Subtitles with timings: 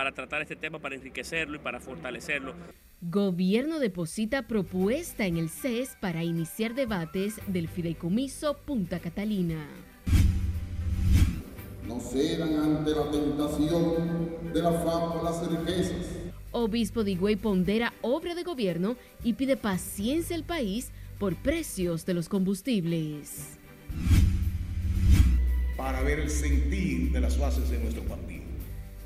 [0.00, 2.54] para tratar este tema, para enriquecerlo y para fortalecerlo.
[3.02, 9.62] Gobierno deposita propuesta en el CES para iniciar debates del fideicomiso Punta Catalina.
[11.86, 16.06] No cedan ante la tentación de la fama las riquezas.
[16.50, 22.14] Obispo de Higüey pondera obra de gobierno y pide paciencia al país por precios de
[22.14, 23.58] los combustibles.
[25.76, 28.39] Para ver el sentir de las bases de nuestro partido.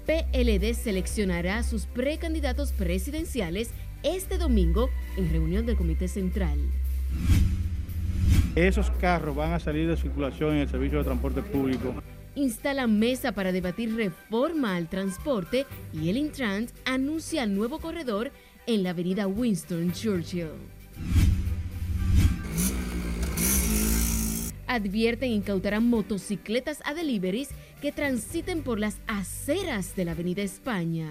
[0.07, 3.71] PLD seleccionará a sus precandidatos presidenciales
[4.03, 6.59] este domingo en reunión del Comité Central.
[8.55, 11.95] Esos carros van a salir de circulación en el servicio de transporte público.
[12.37, 18.31] Instala mesa para debatir reforma al transporte y el Intrans anuncia nuevo corredor
[18.67, 20.49] en la avenida Winston Churchill.
[24.67, 27.51] Advierten incautarán motocicletas a deliveries
[27.85, 31.11] que transiten por las aceras de la avenida España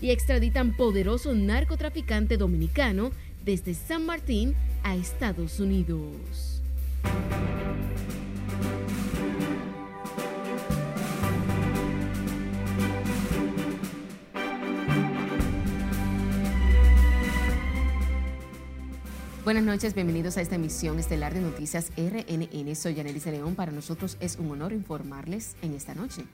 [0.00, 3.12] y extraditan poderoso narcotraficante dominicano
[3.44, 6.60] desde San Martín a Estados Unidos.
[19.48, 22.74] Buenas noches, bienvenidos a esta emisión estelar de Noticias RNN.
[22.76, 23.54] Soy Yanelice León.
[23.54, 26.26] Para nosotros es un honor informarles en esta noche.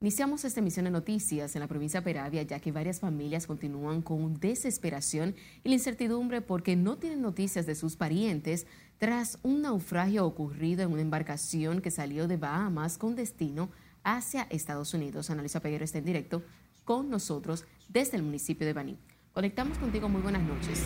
[0.00, 4.02] Iniciamos esta emisión de noticias en la provincia de Peravia, ya que varias familias continúan
[4.02, 10.24] con desesperación y la incertidumbre porque no tienen noticias de sus parientes tras un naufragio
[10.24, 13.68] ocurrido en una embarcación que salió de Bahamas con destino
[14.04, 15.28] hacia Estados Unidos.
[15.28, 16.44] Analisa Peguero está en directo
[16.84, 18.96] con nosotros desde el municipio de Baní.
[19.32, 20.84] Conectamos contigo, muy buenas noches.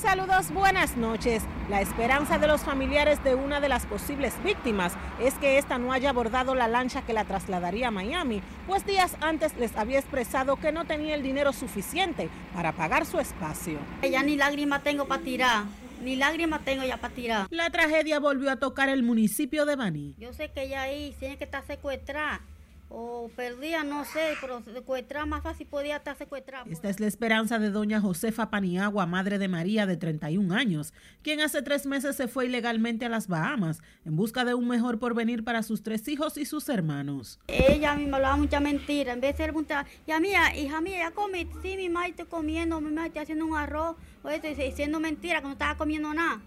[0.00, 1.44] Saludos, buenas noches.
[1.70, 5.92] La esperanza de los familiares de una de las posibles víctimas es que ésta no
[5.92, 10.56] haya abordado la lancha que la trasladaría a Miami, pues días antes les había expresado
[10.56, 13.78] que no tenía el dinero suficiente para pagar su espacio.
[14.02, 15.64] Ya ni lágrima tengo para tirar.
[16.02, 17.46] Ni lágrima tengo ya para tirar.
[17.50, 20.14] La tragedia volvió a tocar el municipio de Baní.
[20.18, 22.42] Yo sé que ella ahí tiene que estar secuestrada
[22.88, 26.64] o perdía, no sé, pero secuestrar más fácil podía estar secuestrada.
[26.70, 31.40] Esta es la esperanza de doña Josefa Paniagua, madre de María de 31 años, quien
[31.40, 35.44] hace tres meses se fue ilegalmente a las Bahamas en busca de un mejor porvenir
[35.44, 37.40] para sus tres hijos y sus hermanos.
[37.48, 40.98] Ella a mí me hablaba mucha mentira, en vez de preguntar, ya mía, hija mía,
[40.98, 44.54] ya comí, sí, mi madre está comiendo, mi madre está haciendo un arroz, o estoy
[44.54, 46.40] diciendo mentira, que no estaba comiendo nada.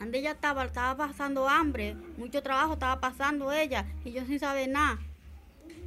[0.00, 4.68] Ande ella estaba, estaba pasando hambre, mucho trabajo estaba pasando ella, y yo sin saber
[4.68, 4.98] nada.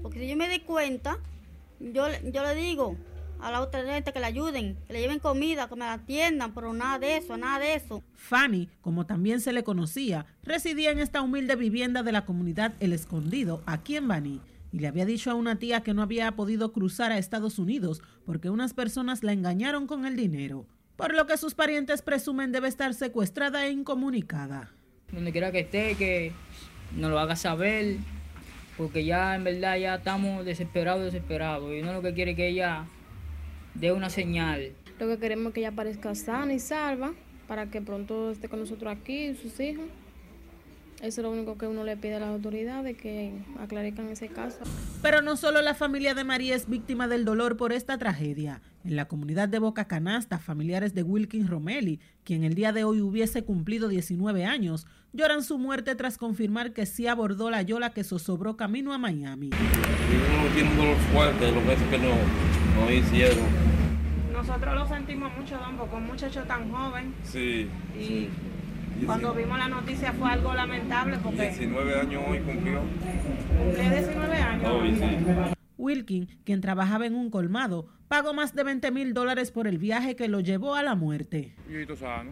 [0.04, 1.18] Porque si yo me di cuenta,
[1.80, 2.98] yo, yo le digo
[3.40, 6.54] a la otra gente que le ayuden, que le lleven comida, que me la atiendan,
[6.54, 8.04] pero nada de eso, nada de eso.
[8.16, 12.94] Fanny, como también se le conocía, residía en esta humilde vivienda de la comunidad El
[12.94, 14.42] Escondido, aquí en Baní,
[14.72, 18.02] y le había dicho a una tía que no había podido cruzar a Estados Unidos
[18.26, 20.66] porque unas personas la engañaron con el dinero,
[20.96, 24.72] por lo que sus parientes presumen debe estar secuestrada e incomunicada.
[25.12, 26.32] Donde quiera que esté, que
[26.96, 27.98] nos lo haga saber,
[28.78, 31.72] porque ya en verdad ya estamos desesperados, desesperados.
[31.74, 32.86] Y uno lo que quiere es que ella
[33.74, 34.72] dé una señal.
[35.00, 37.14] Lo que queremos es que ella aparezca sana y salva
[37.48, 39.86] para que pronto esté con nosotros aquí, sus hijos.
[41.04, 44.60] Eso es lo único que uno le pide a las autoridades, que aclarican ese caso.
[45.02, 48.62] Pero no solo la familia de María es víctima del dolor por esta tragedia.
[48.86, 53.02] En la comunidad de Boca Canasta, familiares de Wilkin Romelli, quien el día de hoy
[53.02, 58.06] hubiese cumplido 19 años, lloran su muerte tras confirmar que sí abordó la yola que
[58.06, 59.50] zozobró camino a Miami.
[59.50, 62.16] Uno tiene un dolor fuerte de los veces que no,
[62.80, 63.44] no hicieron.
[64.32, 67.14] Nosotros lo sentimos mucho, don, porque un muchacho tan joven.
[67.24, 67.68] Sí.
[68.00, 68.30] Y sí.
[69.06, 71.42] Cuando vimos la noticia fue algo lamentable porque...
[71.42, 72.82] 19 años hoy cumplió.
[73.58, 74.72] Cumplió 19 años.
[74.72, 75.54] Hoy sí.
[75.78, 80.16] Wilkin, quien trabajaba en un colmado, pagó más de 20 mil dólares por el viaje
[80.16, 81.54] que lo llevó a la muerte.
[81.68, 82.32] Y sano.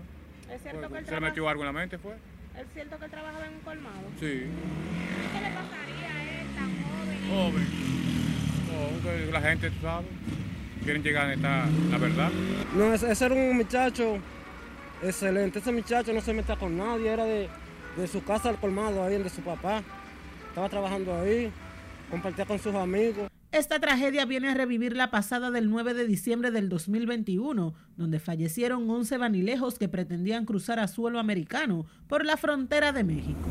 [0.49, 2.13] ¿Es cierto que él Se le metió algo en la mente, fue.
[2.57, 4.01] ¿Es cierto que él trabajaba en un colmado?
[4.19, 4.25] Sí.
[4.25, 7.19] ¿Y qué le pasaría a él tan joven?
[7.29, 9.25] Joven.
[9.25, 10.07] No, la gente, tú sabes,
[10.83, 12.31] quieren llegar a esta, la verdad.
[12.75, 14.19] No, ese era un muchacho
[15.03, 15.59] excelente.
[15.59, 17.49] Ese muchacho no se metía con nadie, era de,
[17.97, 19.83] de su casa al colmado, ahí de su papá.
[20.49, 21.51] Estaba trabajando ahí,
[22.09, 23.29] compartía con sus amigos.
[23.51, 28.89] Esta tragedia viene a revivir la pasada del 9 de diciembre del 2021, donde fallecieron
[28.89, 33.49] 11 vanilejos que pretendían cruzar a suelo americano por la frontera de México.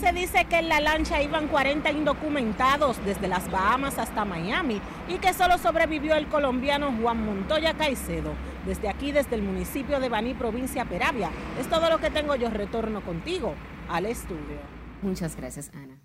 [0.00, 5.14] Se dice que en la lancha iban 40 indocumentados desde las Bahamas hasta Miami y
[5.18, 8.34] que solo sobrevivió el colombiano Juan Montoya Caicedo.
[8.66, 12.36] Desde aquí, desde el municipio de Baní, provincia Peravia, es todo lo que tengo.
[12.36, 13.54] Yo retorno contigo
[13.88, 14.58] al estudio.
[15.00, 15.98] Muchas gracias, Ana.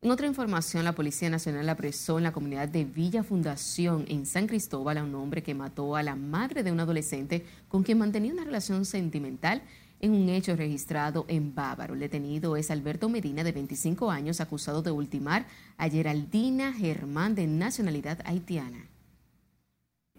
[0.00, 4.46] En otra información, la Policía Nacional apresó en la comunidad de Villa Fundación, en San
[4.48, 8.32] Cristóbal, a un hombre que mató a la madre de un adolescente con quien mantenía
[8.32, 9.62] una relación sentimental
[10.00, 11.94] en un hecho registrado en Bávaro.
[11.94, 15.46] El detenido es Alberto Medina, de 25 años, acusado de ultimar
[15.76, 18.86] a Geraldina Germán, de nacionalidad haitiana.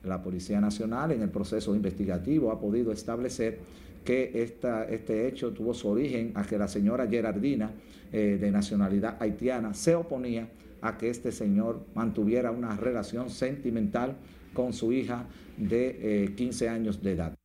[0.03, 3.59] La Policía Nacional en el proceso investigativo ha podido establecer
[4.05, 7.71] que esta, este hecho tuvo su origen a que la señora Gerardina,
[8.11, 10.47] eh, de nacionalidad haitiana, se oponía
[10.81, 14.15] a que este señor mantuviera una relación sentimental
[14.53, 15.25] con su hija
[15.57, 17.38] de eh, 15 años de edad.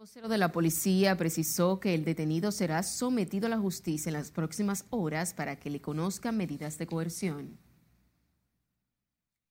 [0.00, 4.30] Vocero de la policía precisó que el detenido será sometido a la justicia en las
[4.30, 7.58] próximas horas para que le conozcan medidas de coerción.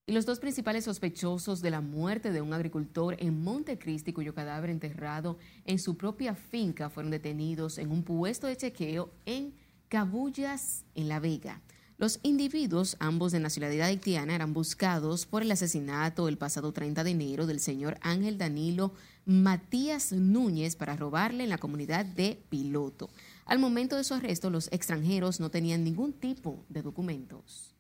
[0.07, 4.72] Y los dos principales sospechosos de la muerte de un agricultor en Montecristi, cuyo cadáver
[4.72, 9.54] enterrado en su propia finca, fueron detenidos en un puesto de chequeo en
[9.88, 11.62] Cabullas, en La Vega.
[12.00, 17.12] Los individuos, ambos de nacionalidad haitiana, eran buscados por el asesinato el pasado 30 de
[17.12, 18.94] enero del señor Ángel Danilo
[19.25, 23.10] Matías Núñez para robarle en la comunidad de Piloto.
[23.44, 27.75] Al momento de su arresto, los extranjeros no tenían ningún tipo de documentos.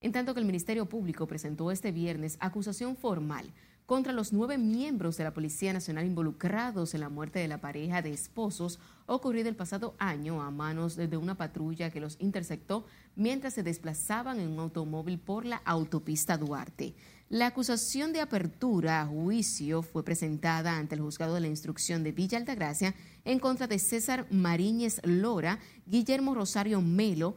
[0.00, 3.52] En tanto que el Ministerio Público presentó este viernes acusación formal
[3.92, 8.00] contra los nueve miembros de la Policía Nacional involucrados en la muerte de la pareja
[8.00, 12.86] de esposos ocurrida el pasado año a manos de una patrulla que los interceptó
[13.16, 16.94] mientras se desplazaban en un automóvil por la autopista Duarte.
[17.28, 22.12] La acusación de apertura a juicio fue presentada ante el juzgado de la instrucción de
[22.12, 22.94] Villa Altagracia
[23.26, 27.36] en contra de César Mariñez Lora, Guillermo Rosario Melo,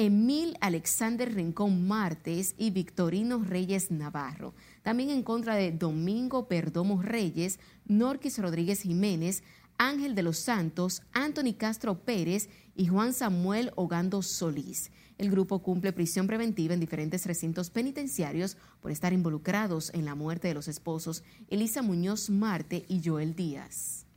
[0.00, 4.54] Emil Alexander Rincón Martes y Victorino Reyes Navarro.
[4.84, 9.42] También en contra de Domingo Perdomo Reyes, Norquis Rodríguez Jiménez,
[9.76, 14.92] Ángel de los Santos, Anthony Castro Pérez y Juan Samuel Ogando Solís.
[15.18, 20.46] El grupo cumple prisión preventiva en diferentes recintos penitenciarios por estar involucrados en la muerte
[20.46, 24.07] de los esposos Elisa Muñoz Marte y Joel Díaz.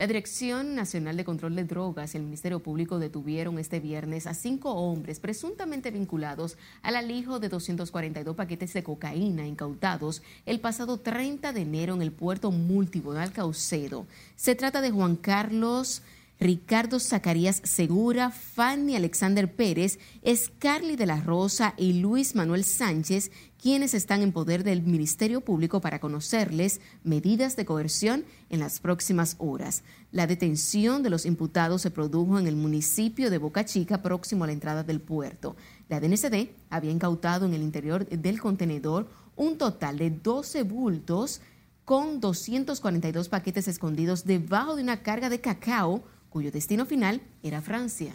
[0.00, 4.34] La Dirección Nacional de Control de Drogas y el Ministerio Público detuvieron este viernes a
[4.34, 11.52] cinco hombres presuntamente vinculados al alijo de 242 paquetes de cocaína incautados el pasado 30
[11.52, 14.06] de enero en el puerto multimodal Caucedo.
[14.36, 16.02] Se trata de Juan Carlos
[16.40, 23.92] Ricardo Zacarías Segura, Fanny Alexander Pérez, Scarly de la Rosa y Luis Manuel Sánchez, quienes
[23.92, 29.82] están en poder del Ministerio Público para conocerles medidas de coerción en las próximas horas.
[30.12, 34.46] La detención de los imputados se produjo en el municipio de Boca Chica, próximo a
[34.46, 35.56] la entrada del puerto.
[35.88, 41.40] La DNCD había incautado en el interior del contenedor un total de 12 bultos
[41.84, 48.14] con 242 paquetes escondidos debajo de una carga de cacao cuyo destino final era Francia.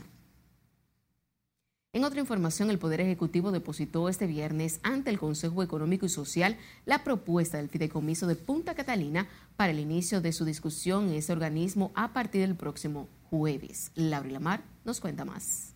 [1.93, 6.57] En otra información, el Poder Ejecutivo depositó este viernes ante el Consejo Económico y Social
[6.85, 11.33] la propuesta del Fideicomiso de Punta Catalina para el inicio de su discusión en ese
[11.33, 13.91] organismo a partir del próximo jueves.
[13.93, 15.72] Laura Lamar nos cuenta más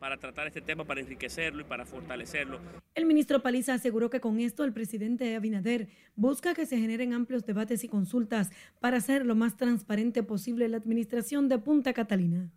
[0.00, 2.58] para tratar este tema, para enriquecerlo y para fortalecerlo.
[2.94, 7.44] El ministro Paliza aseguró que con esto el presidente Abinader busca que se generen amplios
[7.44, 8.50] debates y consultas
[8.80, 12.50] para hacer lo más transparente posible la administración de Punta Catalina.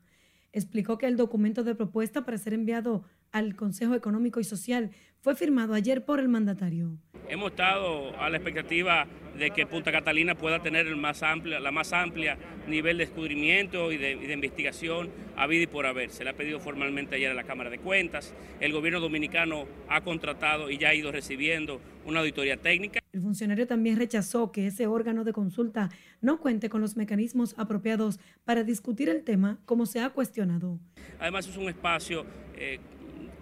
[0.53, 3.03] Explicó que el documento de propuesta para ser enviado
[3.33, 6.97] al Consejo Económico y Social fue firmado ayer por el mandatario.
[7.27, 11.71] Hemos estado a la expectativa de que Punta Catalina pueda tener el más amplia, la
[11.71, 12.37] más amplia
[12.67, 16.11] nivel de descubrimiento y de, y de investigación a vida y por haber.
[16.11, 18.33] Se le ha pedido formalmente ayer a la Cámara de Cuentas.
[18.59, 22.99] El gobierno dominicano ha contratado y ya ha ido recibiendo una auditoría técnica.
[23.13, 25.89] El funcionario también rechazó que ese órgano de consulta
[26.21, 30.79] no cuente con los mecanismos apropiados para discutir el tema como se ha cuestionado.
[31.19, 32.25] Además es un espacio
[32.55, 32.79] eh,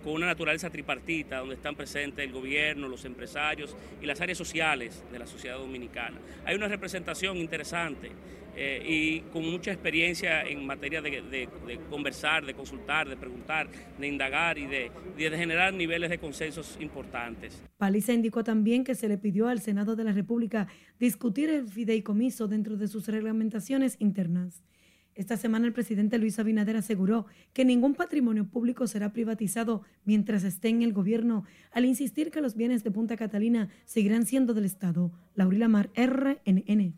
[0.03, 5.03] con una naturaleza tripartita, donde están presentes el gobierno, los empresarios y las áreas sociales
[5.12, 6.17] de la sociedad dominicana.
[6.46, 8.12] Hay una representación interesante
[8.55, 11.48] eh, y con mucha experiencia en materia de,
[11.89, 17.63] conversar, de consultar, de preguntar, de indagar y de, de generar niveles de consensos importantes.
[17.77, 20.67] Paliza indicó también que se le pidió al Senado de la República
[21.00, 24.63] discutir el fideicomiso dentro de sus reglamentaciones internas.
[25.13, 30.69] Esta semana el presidente Luis Abinader aseguró que ningún patrimonio público será privatizado mientras esté
[30.69, 35.11] en el gobierno, al insistir que los bienes de Punta Catalina seguirán siendo del Estado.
[35.35, 36.95] Laurila Mar, RNN.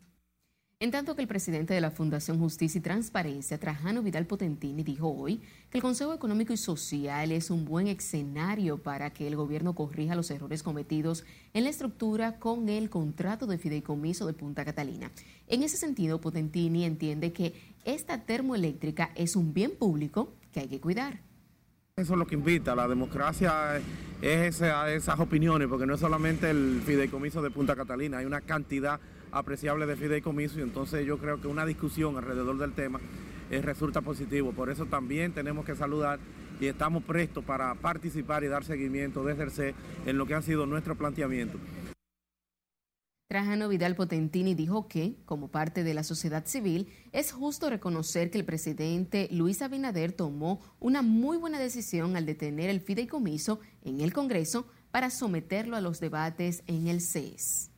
[0.80, 5.08] En tanto que el presidente de la Fundación Justicia y Transparencia, Trajano Vidal Potentini, dijo
[5.08, 5.40] hoy
[5.70, 10.14] que el Consejo Económico y Social es un buen escenario para que el gobierno corrija
[10.14, 15.10] los errores cometidos en la estructura con el contrato de fideicomiso de Punta Catalina.
[15.46, 17.54] En ese sentido, Potentini entiende que
[17.84, 21.20] esta termoeléctrica es un bien público que hay que cuidar.
[21.96, 23.80] Eso es lo que invita, la democracia
[24.20, 28.98] es esas opiniones, porque no es solamente el fideicomiso de Punta Catalina, hay una cantidad
[29.30, 33.00] apreciable de fideicomiso y entonces yo creo que una discusión alrededor del tema
[33.50, 34.52] eh, resulta positivo.
[34.52, 36.18] Por eso también tenemos que saludar
[36.60, 39.74] y estamos prestos para participar y dar seguimiento desde el
[40.06, 41.58] en lo que ha sido nuestro planteamiento.
[43.26, 48.38] Trajano Vidal Potentini dijo que, como parte de la sociedad civil, es justo reconocer que
[48.38, 54.12] el presidente Luis Abinader tomó una muy buena decisión al detener el fideicomiso en el
[54.12, 57.70] Congreso para someterlo a los debates en el CES.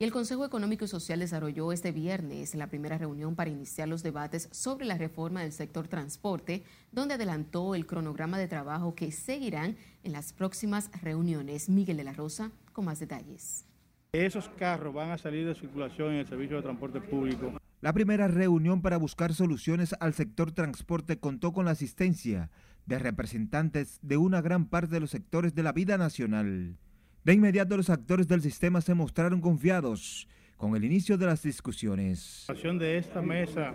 [0.00, 4.02] Y el Consejo Económico y Social desarrolló este viernes la primera reunión para iniciar los
[4.02, 9.76] debates sobre la reforma del sector transporte, donde adelantó el cronograma de trabajo que seguirán
[10.02, 11.68] en las próximas reuniones.
[11.68, 13.66] Miguel de la Rosa, con más detalles.
[14.12, 17.52] Esos carros van a salir de circulación en el servicio de transporte público.
[17.80, 22.50] La primera reunión para buscar soluciones al sector transporte contó con la asistencia
[22.86, 26.76] de representantes de una gran parte de los sectores de la vida nacional.
[27.22, 30.26] De inmediato los actores del sistema se mostraron confiados
[30.56, 32.46] con el inicio de las discusiones.
[32.48, 33.74] La acción de esta mesa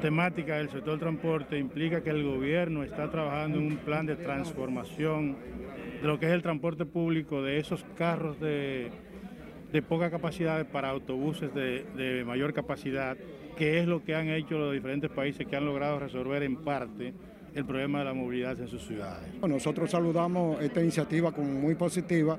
[0.00, 5.36] temática del sector transporte implica que el gobierno está trabajando en un plan de transformación
[6.00, 8.90] de lo que es el transporte público, de esos carros de,
[9.80, 13.16] poca capacidad para autobuses de, de mayor capacidad,
[13.56, 17.14] que es lo que han hecho los diferentes países que han logrado resolver en parte
[17.54, 19.28] el problema de la movilidad en sus ciudades.
[19.40, 22.38] Nosotros saludamos esta iniciativa como muy positiva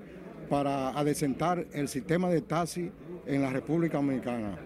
[0.50, 2.92] para adecentar el sistema de taxi
[3.26, 4.58] en la República Dominicana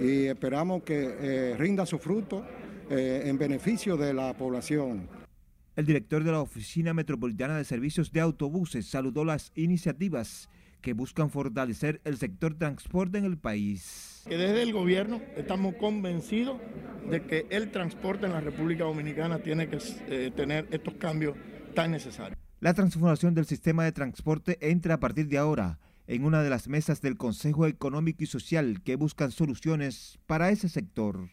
[0.00, 2.44] y esperamos que eh, rinda su fruto
[2.90, 5.08] eh, en beneficio de la población.
[5.74, 10.48] El director de la Oficina Metropolitana de Servicios de Autobuses saludó las iniciativas
[10.80, 14.22] que buscan fortalecer el sector transporte en el país.
[14.28, 16.58] desde el gobierno estamos convencidos
[17.10, 19.78] de que el transporte en la República Dominicana tiene que
[20.08, 21.36] eh, tener estos cambios
[21.74, 22.38] tan necesarios.
[22.60, 26.68] La transformación del sistema de transporte entra a partir de ahora en una de las
[26.68, 31.30] mesas del Consejo Económico y Social que buscan soluciones para ese sector.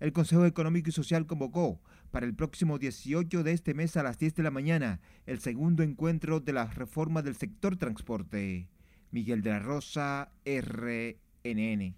[0.00, 1.80] El Consejo Económico y Social convocó
[2.10, 5.82] para el próximo 18 de este mes a las 10 de la mañana el segundo
[5.82, 8.68] encuentro de la reforma del sector transporte.
[9.10, 11.94] Miguel de la Rosa, RNN.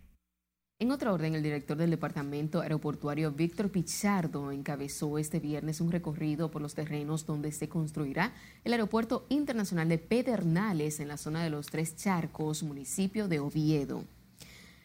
[0.83, 6.51] En otra orden, el director del Departamento Aeroportuario Víctor Pichardo encabezó este viernes un recorrido
[6.51, 8.33] por los terrenos donde se construirá
[8.65, 14.03] el Aeropuerto Internacional de Pedernales en la zona de los Tres Charcos, municipio de Oviedo.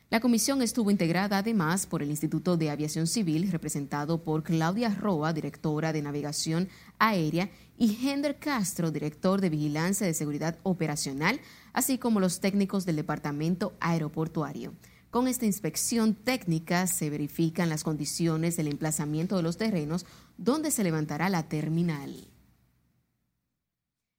[0.09, 5.33] La comisión estuvo integrada además por el Instituto de Aviación Civil, representado por Claudia Roa,
[5.33, 11.41] directora de Navegación Aérea, y Hender Castro, director de Vigilancia de Seguridad Operacional,
[11.73, 14.73] así como los técnicos del Departamento Aeroportuario.
[15.11, 20.05] Con esta inspección técnica se verifican las condiciones del emplazamiento de los terrenos
[20.37, 22.27] donde se levantará la terminal.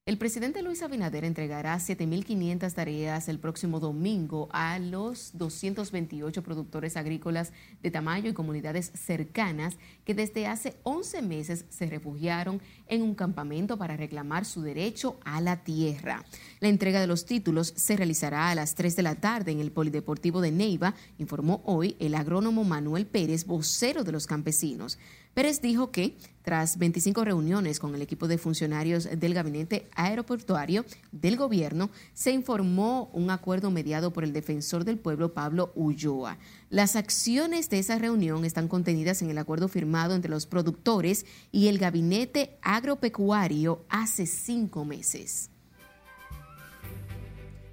[0.09, 7.53] El presidente Luis Abinader entregará 7.500 tareas el próximo domingo a los 228 productores agrícolas
[7.83, 13.77] de Tamayo y comunidades cercanas que desde hace 11 meses se refugiaron en un campamento
[13.77, 16.25] para reclamar su derecho a la tierra.
[16.61, 19.73] La entrega de los títulos se realizará a las 3 de la tarde en el
[19.73, 24.99] Polideportivo de Neiva, informó hoy el agrónomo Manuel Pérez, vocero de los campesinos.
[25.35, 31.37] Pérez dijo que, tras 25 reuniones con el equipo de funcionarios del gabinete aeroportuario del
[31.37, 36.39] gobierno, se informó un acuerdo mediado por el defensor del pueblo, Pablo Ulloa.
[36.71, 41.69] Las acciones de esa reunión están contenidas en el acuerdo firmado entre los productores y
[41.69, 45.51] el gabinete agropecuario hace cinco meses.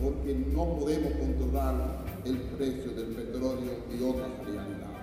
[0.00, 5.02] Porque no podemos controlar el precio del petróleo y otras realidades.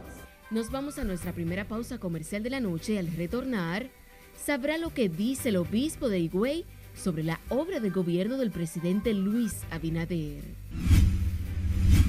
[0.52, 2.98] Nos vamos a nuestra primera pausa comercial de la noche.
[2.98, 3.90] Al retornar,
[4.36, 6.66] sabrá lo que dice el obispo de Higüey
[6.96, 10.44] sobre la obra de gobierno del presidente Luis Abinader.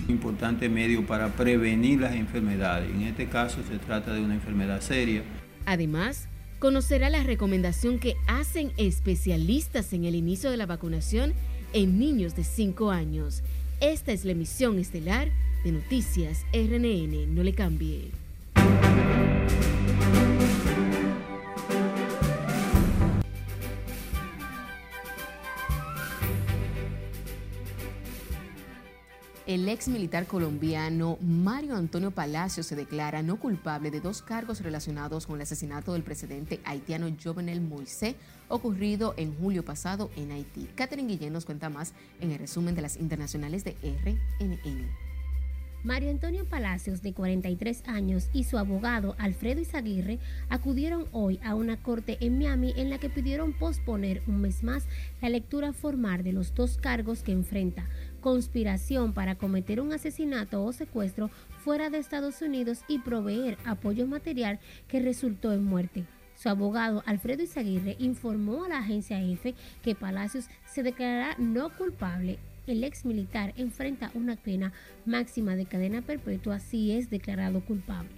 [0.08, 2.90] importante medio para prevenir las enfermedades.
[2.90, 5.22] En este caso se trata de una enfermedad seria.
[5.66, 6.26] Además,
[6.58, 11.32] conocerá la recomendación que hacen especialistas en el inicio de la vacunación
[11.72, 13.42] en niños de 5 años.
[13.80, 15.28] Esta es la emisión estelar
[15.64, 17.34] de Noticias RNN.
[17.34, 18.10] No le cambie.
[29.50, 35.26] El ex militar colombiano Mario Antonio Palacio se declara no culpable de dos cargos relacionados
[35.26, 38.14] con el asesinato del presidente haitiano Jovenel Moisés
[38.46, 40.68] ocurrido en julio pasado en Haití.
[40.76, 45.10] Catherine Guillén nos cuenta más en el resumen de las internacionales de RNN.
[45.82, 50.18] Mario Antonio Palacios, de 43 años, y su abogado Alfredo Izaguirre
[50.50, 54.84] acudieron hoy a una corte en Miami en la que pidieron posponer un mes más
[55.22, 57.88] la lectura formal de los dos cargos que enfrenta,
[58.20, 64.60] conspiración para cometer un asesinato o secuestro fuera de Estados Unidos y proveer apoyo material
[64.88, 66.04] que resultó en muerte.
[66.36, 72.38] Su abogado Alfredo Izaguirre informó a la agencia EFE que Palacios se declarará no culpable
[72.70, 74.72] el ex militar enfrenta una pena
[75.04, 78.10] máxima de cadena perpetua si es declarado culpable.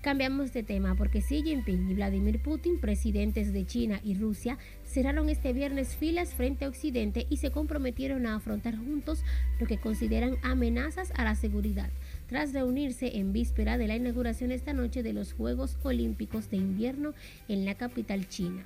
[0.00, 4.58] Cambiamos de tema porque Xi Jinping y Vladimir Putin, presidentes de China y Rusia,
[4.94, 9.24] cerraron este viernes filas frente a Occidente y se comprometieron a afrontar juntos
[9.58, 11.90] lo que consideran amenazas a la seguridad,
[12.28, 17.12] tras reunirse en víspera de la inauguración esta noche de los Juegos Olímpicos de Invierno
[17.48, 18.64] en la capital china.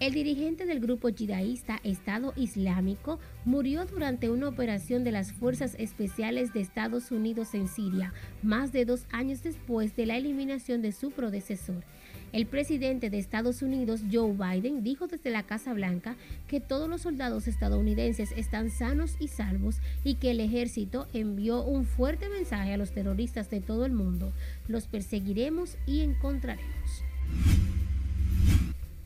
[0.00, 6.52] El dirigente del grupo yidaísta Estado Islámico murió durante una operación de las Fuerzas Especiales
[6.52, 11.12] de Estados Unidos en Siria, más de dos años después de la eliminación de su
[11.12, 11.84] predecesor.
[12.32, 16.16] El presidente de Estados Unidos, Joe Biden, dijo desde la Casa Blanca
[16.48, 21.84] que todos los soldados estadounidenses están sanos y salvos y que el ejército envió un
[21.84, 24.32] fuerte mensaje a los terroristas de todo el mundo.
[24.68, 27.04] Los perseguiremos y encontraremos.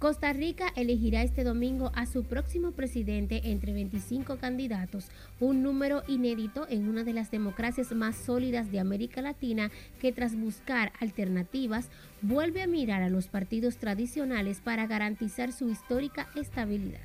[0.01, 6.67] Costa Rica elegirá este domingo a su próximo presidente entre 25 candidatos, un número inédito
[6.71, 11.91] en una de las democracias más sólidas de América Latina que tras buscar alternativas
[12.23, 17.03] vuelve a mirar a los partidos tradicionales para garantizar su histórica estabilidad.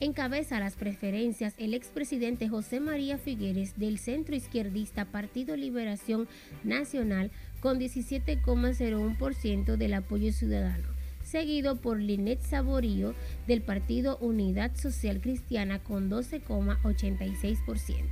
[0.00, 6.26] Encabeza las preferencias el expresidente José María Figueres del centro izquierdista Partido Liberación
[6.64, 11.01] Nacional con 17,01% del apoyo ciudadano
[11.32, 13.14] seguido por Linet Saborío
[13.46, 18.04] del Partido Unidad Social Cristiana con 12,86%.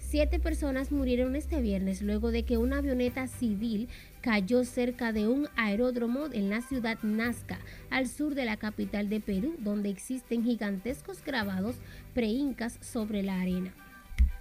[0.00, 3.88] Siete personas murieron este viernes luego de que una avioneta civil
[4.20, 9.20] cayó cerca de un aeródromo en la ciudad Nazca, al sur de la capital de
[9.20, 11.76] Perú, donde existen gigantescos grabados
[12.12, 13.72] preincas sobre la arena.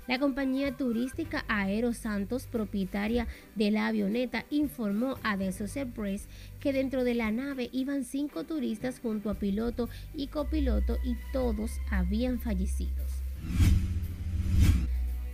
[0.08, 6.28] La compañía turística Aero Santos, propietaria de la avioneta, informó a The Associated Press
[6.60, 11.80] que dentro de la nave iban cinco turistas junto a piloto y copiloto y todos
[11.90, 13.04] habían fallecido.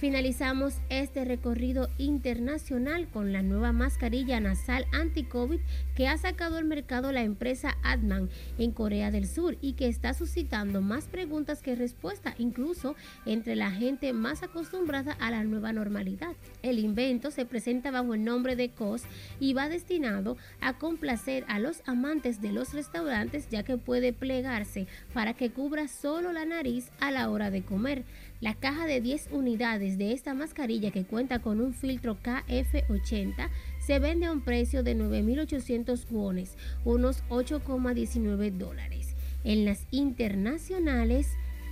[0.01, 5.59] Finalizamos este recorrido internacional con la nueva mascarilla nasal anti-COVID
[5.95, 10.15] que ha sacado al mercado la empresa Adman en Corea del Sur y que está
[10.15, 12.95] suscitando más preguntas que respuestas, incluso
[13.27, 16.35] entre la gente más acostumbrada a la nueva normalidad.
[16.63, 19.03] El invento se presenta bajo el nombre de COS
[19.39, 24.87] y va destinado a complacer a los amantes de los restaurantes ya que puede plegarse
[25.13, 28.03] para que cubra solo la nariz a la hora de comer.
[28.41, 33.49] La caja de 10 unidades de esta mascarilla que cuenta con un filtro KF80
[33.79, 39.15] se vende a un precio de 9.800 wones, unos 8,19 dólares.
[39.43, 41.27] En las internacionales,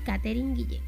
[0.05, 0.83] Catherine Guillén.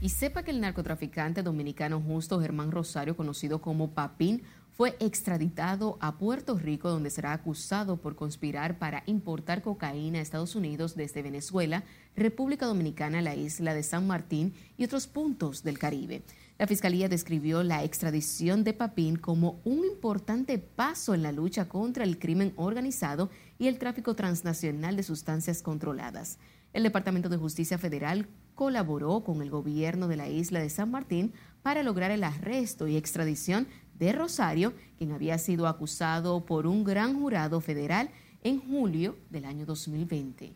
[0.00, 4.42] Y sepa que el narcotraficante dominicano Justo Germán Rosario, conocido como Papín,
[4.78, 10.54] fue extraditado a Puerto Rico, donde será acusado por conspirar para importar cocaína a Estados
[10.54, 11.82] Unidos desde Venezuela,
[12.14, 16.22] República Dominicana, la isla de San Martín y otros puntos del Caribe.
[16.58, 22.04] La Fiscalía describió la extradición de Papín como un importante paso en la lucha contra
[22.04, 26.38] el crimen organizado y el tráfico transnacional de sustancias controladas.
[26.72, 31.32] El Departamento de Justicia Federal colaboró con el gobierno de la isla de San Martín
[31.62, 37.18] para lograr el arresto y extradición de Rosario, quien había sido acusado por un gran
[37.18, 38.10] jurado federal
[38.42, 40.52] en julio del año 2020.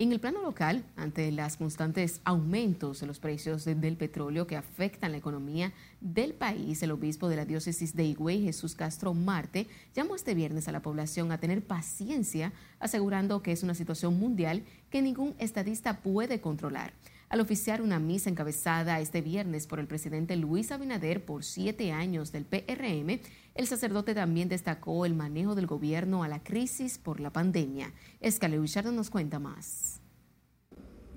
[0.00, 5.10] En el plano local, ante los constantes aumentos de los precios del petróleo que afectan
[5.10, 10.14] la economía del país, el obispo de la diócesis de Higüey, Jesús Castro Marte, llamó
[10.14, 15.02] este viernes a la población a tener paciencia, asegurando que es una situación mundial que
[15.02, 16.92] ningún estadista puede controlar.
[17.30, 22.32] Al oficiar una misa encabezada este viernes por el presidente Luis Abinader por siete años
[22.32, 23.20] del PRM,
[23.54, 27.92] el sacerdote también destacó el manejo del gobierno a la crisis por la pandemia.
[28.20, 30.00] Escaleo Richard nos cuenta más.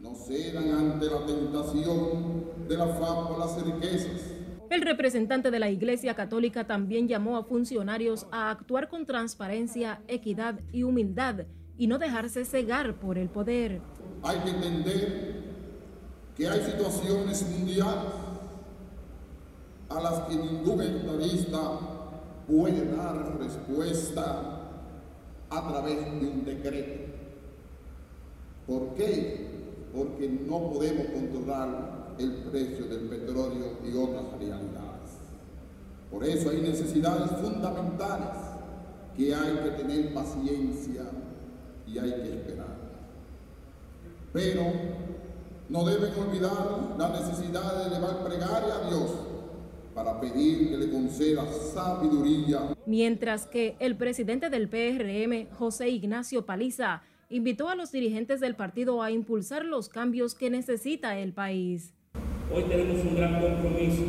[0.01, 4.33] No cedan ante la tentación del afán por las riquezas.
[4.69, 10.59] El representante de la Iglesia Católica también llamó a funcionarios a actuar con transparencia, equidad
[10.73, 11.45] y humildad
[11.77, 13.81] y no dejarse cegar por el poder.
[14.23, 15.41] Hay que entender
[16.35, 18.13] que hay situaciones mundiales
[19.89, 21.79] a las que ningún estadista
[22.47, 24.61] puede dar respuesta
[25.49, 27.11] a través de un decreto.
[28.65, 29.47] ¿Por qué?
[29.93, 34.91] Porque no podemos controlar el precio del petróleo y otras realidades.
[36.09, 38.37] Por eso hay necesidades fundamentales
[39.15, 41.03] que hay que tener paciencia
[41.87, 42.77] y hay que esperar.
[44.31, 44.63] Pero
[45.71, 49.11] no deben olvidar la necesidad de elevar pregaria a Dios
[49.95, 52.75] para pedir que le conceda sabiduría.
[52.85, 59.01] Mientras que el presidente del PRM, José Ignacio Paliza, invitó a los dirigentes del partido
[59.01, 61.93] a impulsar los cambios que necesita el país.
[62.53, 64.03] Hoy tenemos un gran compromiso,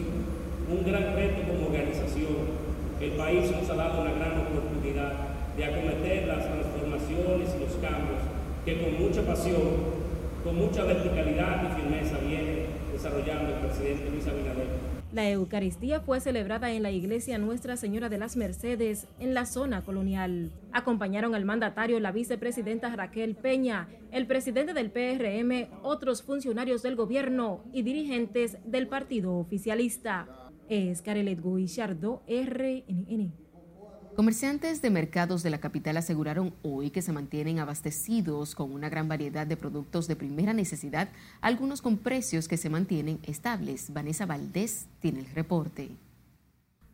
[0.68, 2.60] un gran reto como organización.
[3.00, 5.12] El país nos ha dado una gran oportunidad
[5.56, 8.18] de acometer las transformaciones y los cambios
[8.64, 10.01] que con mucha pasión,
[10.42, 14.66] con mucha verticalidad y firmeza viene desarrollando el presidente Luis Abinader.
[15.12, 19.82] La Eucaristía fue celebrada en la iglesia Nuestra Señora de las Mercedes, en la zona
[19.82, 20.50] colonial.
[20.72, 27.62] Acompañaron al mandatario la vicepresidenta Raquel Peña, el presidente del PRM, otros funcionarios del gobierno
[27.74, 30.50] y dirigentes del partido oficialista.
[30.70, 33.41] Es Carelet Guillardo, RNN.
[34.16, 39.08] Comerciantes de mercados de la capital aseguraron hoy que se mantienen abastecidos con una gran
[39.08, 41.08] variedad de productos de primera necesidad,
[41.40, 43.90] algunos con precios que se mantienen estables.
[43.90, 45.88] Vanessa Valdés tiene el reporte.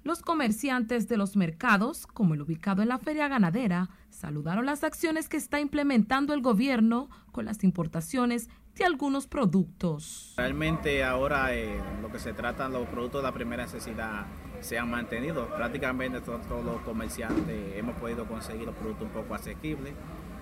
[0.05, 5.29] Los comerciantes de los mercados, como el ubicado en la feria ganadera, saludaron las acciones
[5.29, 10.35] que está implementando el gobierno con las importaciones de algunos productos.
[10.37, 14.27] Realmente ahora eh, lo que se trata, los productos de la primera necesidad
[14.61, 15.49] se han mantenido.
[15.49, 19.93] Prácticamente todos, los comerciantes hemos podido conseguir los productos un poco asequibles.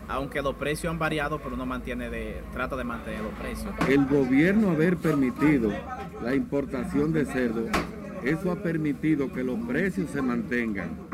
[0.08, 3.74] Aunque los precios han variado, pero no mantiene de, trata de mantener los precios.
[3.88, 5.72] El gobierno haber permitido
[6.22, 7.66] la importación de cerdo,
[8.22, 11.05] eso ha permitido que los precios se mantengan.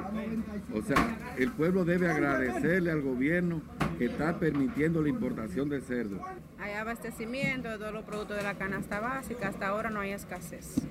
[0.74, 3.62] O sea, el pueblo debe agradecerle al gobierno
[3.98, 6.20] que está permitiendo la importación de cerdo.
[6.58, 10.82] Hay abastecimiento de todos los productos de la canasta básica, hasta ahora no hay escasez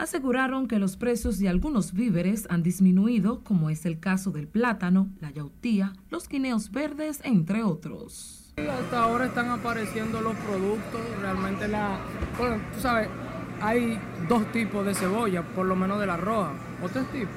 [0.00, 5.10] aseguraron que los precios de algunos víveres han disminuido, como es el caso del plátano,
[5.20, 8.54] la yautía, los guineos verdes, entre otros.
[8.56, 11.98] hasta ahora están apareciendo los productos, realmente la...
[12.38, 13.08] Bueno, tú sabes,
[13.60, 17.36] hay dos tipos de cebolla, por lo menos de la roja, o tres tipos,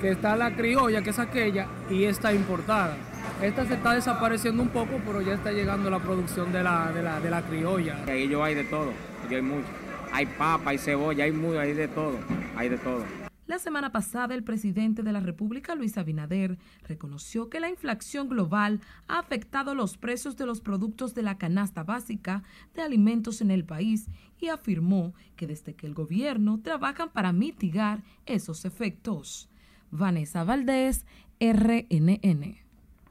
[0.00, 2.96] que está la criolla, que es aquella, y esta importada.
[3.42, 7.02] Esta se está desapareciendo un poco, pero ya está llegando la producción de la, de
[7.02, 7.96] la, de la criolla.
[8.06, 8.92] Ahí yo hay de todo,
[9.24, 9.68] aquí hay mucho
[10.12, 12.18] hay papa, hay cebolla, hay muy, hay de todo,
[12.56, 13.04] hay de todo.
[13.46, 18.80] La semana pasada, el presidente de la República, Luis Abinader, reconoció que la inflación global
[19.06, 22.42] ha afectado los precios de los productos de la canasta básica
[22.74, 24.08] de alimentos en el país
[24.38, 29.48] y afirmó que desde que el gobierno trabajan para mitigar esos efectos.
[29.90, 31.04] Vanessa Valdés,
[31.40, 32.58] RNN.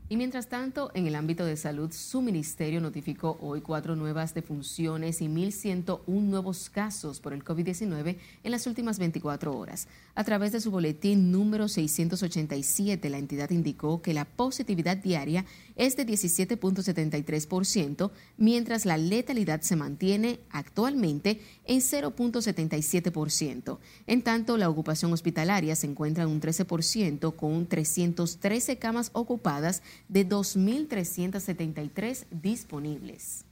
[0.10, 5.22] Y mientras tanto, en el ámbito de salud, su ministerio notificó hoy cuatro nuevas defunciones
[5.22, 9.90] y 1.101 nuevos casos por el COVID-19 en las últimas 24 horas.
[10.18, 15.96] A través de su boletín número 687, la entidad indicó que la positividad diaria es
[15.96, 23.78] de 17.73%, mientras la letalidad se mantiene actualmente en 0.77%.
[24.08, 30.28] En tanto, la ocupación hospitalaria se encuentra en un 13% con 313 camas ocupadas de
[30.28, 33.47] 2.373 disponibles.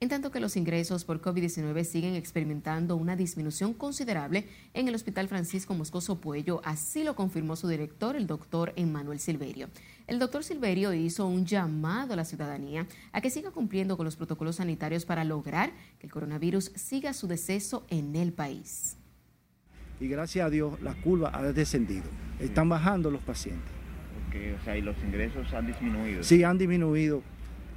[0.00, 5.26] En tanto que los ingresos por COVID-19 siguen experimentando una disminución considerable en el Hospital
[5.26, 9.68] Francisco Moscoso Puello, así lo confirmó su director, el doctor Emmanuel Silverio.
[10.06, 14.14] El doctor Silverio hizo un llamado a la ciudadanía a que siga cumpliendo con los
[14.14, 18.96] protocolos sanitarios para lograr que el coronavirus siga su deceso en el país.
[20.00, 22.04] Y gracias a Dios la curva ha descendido,
[22.38, 23.72] están bajando los pacientes.
[24.60, 26.22] o sea, y los ingresos han disminuido.
[26.22, 27.20] Sí, han disminuido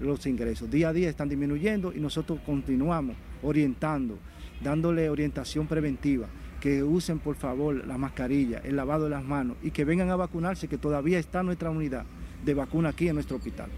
[0.02, 0.70] los ingresos.
[0.70, 4.18] Día a día están disminuyendo y nosotros continuamos orientando,
[4.62, 6.28] dándole orientación preventiva,
[6.60, 10.16] que usen por favor la mascarilla, el lavado de las manos y que vengan a
[10.16, 12.06] vacunarse, que todavía está nuestra unidad
[12.44, 13.70] de vacuna aquí en nuestro hospital.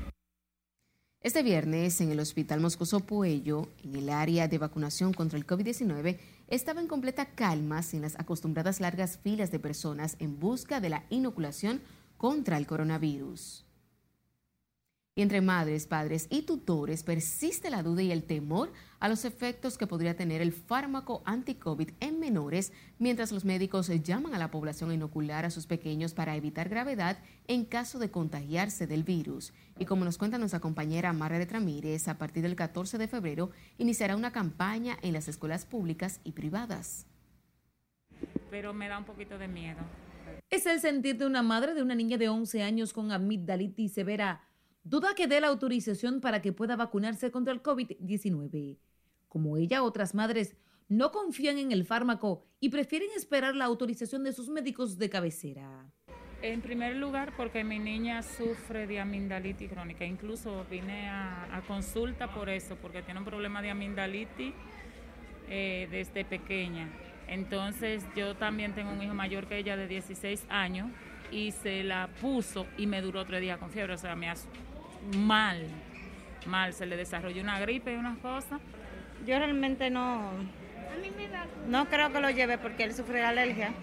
[1.24, 6.20] Este viernes, en el Hospital Moscoso Puello, en el área de vacunación contra el COVID-19,
[6.50, 11.06] estaba en completa calma sin las acostumbradas largas filas de personas en busca de la
[11.10, 11.80] inoculación
[12.18, 13.66] contra el coronavirus.
[15.16, 19.78] Y entre madres, padres y tutores persiste la duda y el temor a los efectos
[19.78, 24.90] que podría tener el fármaco anti-COVID en menores, mientras los médicos llaman a la población
[24.90, 29.54] a inocular a sus pequeños para evitar gravedad en caso de contagiarse del virus.
[29.78, 34.16] Y como nos cuenta nuestra compañera Margaret Ramírez, a partir del 14 de febrero iniciará
[34.16, 37.06] una campaña en las escuelas públicas y privadas.
[38.50, 39.82] Pero me da un poquito de miedo.
[40.50, 44.42] Es el sentir de una madre de una niña de 11 años con amigdalitis severa
[44.84, 48.78] duda que dé la autorización para que pueda vacunarse contra el COVID-19.
[49.28, 50.56] Como ella, otras madres
[50.90, 55.90] no confían en el fármaco y prefieren esperar la autorización de sus médicos de cabecera.
[56.42, 60.06] En primer lugar, porque mi niña sufre de amigdalitis crónica.
[60.06, 64.54] Incluso vine a, consulta por eso, porque tiene un problema de amigdalitis
[65.48, 66.90] eh, desde pequeña.
[67.28, 70.92] Entonces, yo también tengo un hijo mayor que ella de 16 años
[71.32, 73.94] y se la puso y me duró tres días con fiebre.
[73.94, 74.28] O sea, me,
[75.18, 75.68] mal,
[76.46, 78.60] mal, se le desarrolló una gripe y unas cosas.
[79.26, 80.32] Yo realmente no,
[81.68, 83.74] no creo que lo lleve porque él sufre de alergia.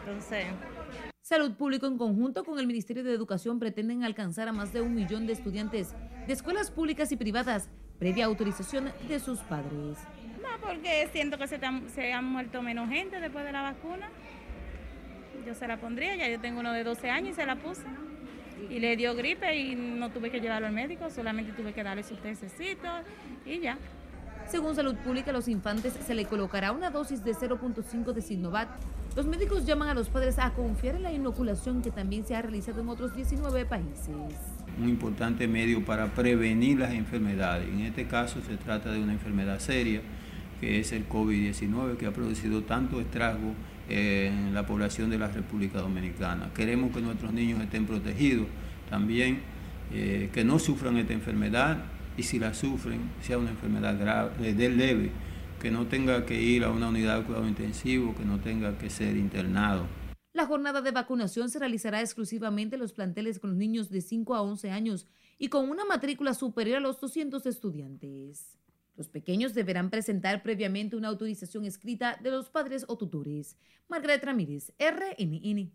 [0.00, 0.46] Entonces...
[1.22, 4.94] Salud Pública en conjunto con el Ministerio de Educación pretenden alcanzar a más de un
[4.94, 5.92] millón de estudiantes
[6.26, 9.98] de escuelas públicas y privadas previa autorización de sus padres.
[10.40, 14.08] No, porque siento que se, se han muerto menos gente después de la vacuna.
[15.44, 17.82] Yo se la pondría, ya yo tengo uno de 12 años y se la puse
[18.70, 22.02] y le dio gripe y no tuve que llevarlo al médico, solamente tuve que darle
[22.02, 23.02] sus tececitos
[23.44, 23.78] y ya.
[24.48, 28.68] Según Salud Pública, a los infantes se le colocará una dosis de 0.5 de Sinovac.
[29.16, 32.42] Los médicos llaman a los padres a confiar en la inoculación que también se ha
[32.42, 34.10] realizado en otros 19 países.
[34.80, 37.68] Un importante medio para prevenir las enfermedades.
[37.68, 40.00] En este caso se trata de una enfermedad seria,
[40.60, 43.54] que es el COVID-19, que ha producido tanto estrago
[43.88, 46.50] en la población de la República Dominicana.
[46.54, 48.46] Queremos que nuestros niños estén protegidos,
[48.90, 49.40] también
[49.92, 51.84] eh, que no sufran esta enfermedad
[52.16, 55.10] y si la sufren sea una enfermedad grave, de leve,
[55.60, 58.90] que no tenga que ir a una unidad de cuidado intensivo, que no tenga que
[58.90, 59.86] ser internado.
[60.32, 64.34] La jornada de vacunación se realizará exclusivamente en los planteles con los niños de 5
[64.34, 65.06] a 11 años
[65.38, 68.58] y con una matrícula superior a los 200 estudiantes.
[68.96, 73.56] Los pequeños deberán presentar previamente una autorización escrita de los padres o tutores.
[73.88, 75.72] Margaret Ramírez, RNN.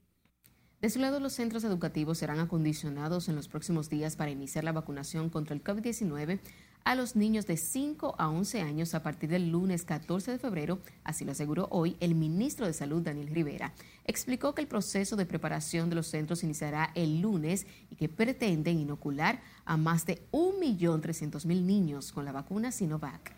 [0.81, 4.71] De su lado, los centros educativos serán acondicionados en los próximos días para iniciar la
[4.71, 6.39] vacunación contra el COVID-19
[6.83, 10.79] a los niños de 5 a 11 años a partir del lunes 14 de febrero,
[11.03, 13.73] así lo aseguró hoy el ministro de Salud Daniel Rivera.
[14.05, 18.79] Explicó que el proceso de preparación de los centros iniciará el lunes y que pretenden
[18.79, 23.33] inocular a más de 1.300.000 niños con la vacuna Sinovac.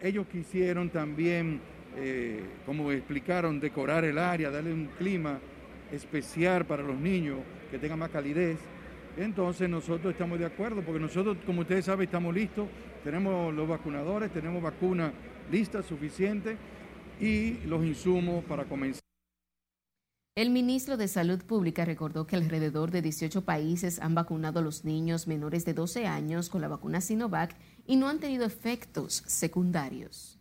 [0.00, 1.60] Ellos quisieron también,
[1.96, 5.40] eh, como explicaron, decorar el área, darle un clima
[5.90, 7.38] especial para los niños
[7.70, 8.58] que tengan más calidez
[9.18, 12.68] entonces nosotros estamos de acuerdo, porque nosotros, como ustedes saben, estamos listos,
[13.02, 15.12] tenemos los vacunadores, tenemos vacunas
[15.50, 16.56] listas suficientes
[17.20, 19.02] y los insumos para comenzar.
[20.36, 24.84] El ministro de Salud Pública recordó que alrededor de 18 países han vacunado a los
[24.84, 27.56] niños menores de 12 años con la vacuna Sinovac
[27.88, 30.37] y no han tenido efectos secundarios.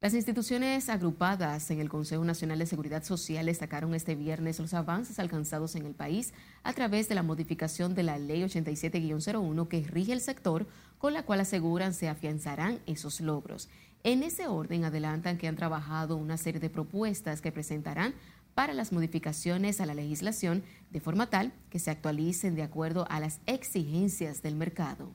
[0.00, 5.18] Las instituciones agrupadas en el Consejo Nacional de Seguridad Social destacaron este viernes los avances
[5.18, 6.32] alcanzados en el país
[6.62, 11.24] a través de la modificación de la Ley 87-01 que rige el sector, con la
[11.24, 13.68] cual aseguran se afianzarán esos logros.
[14.04, 18.14] En ese orden adelantan que han trabajado una serie de propuestas que presentarán
[18.54, 23.18] para las modificaciones a la legislación de forma tal que se actualicen de acuerdo a
[23.18, 25.12] las exigencias del mercado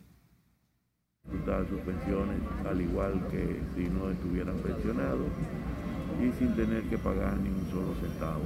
[1.34, 2.38] disfrutar sus pensiones
[2.70, 5.28] al igual que si no estuvieran pensionados
[6.22, 8.42] y sin tener que pagar ni un solo centavo.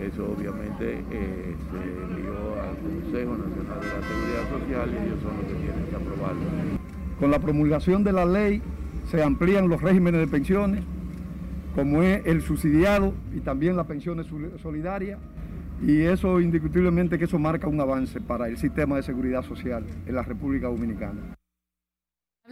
[0.00, 5.36] Eso obviamente eh, se envió al Consejo Nacional de la Seguridad Social y ellos son
[5.36, 6.40] los que tienen que aprobarlo.
[7.20, 8.62] Con la promulgación de la ley
[9.10, 10.84] se amplían los regímenes de pensiones,
[11.74, 14.26] como es el subsidiado y también las pensiones
[14.62, 15.18] solidarias,
[15.82, 20.14] y eso indiscutiblemente que eso marca un avance para el sistema de seguridad social en
[20.14, 21.36] la República Dominicana.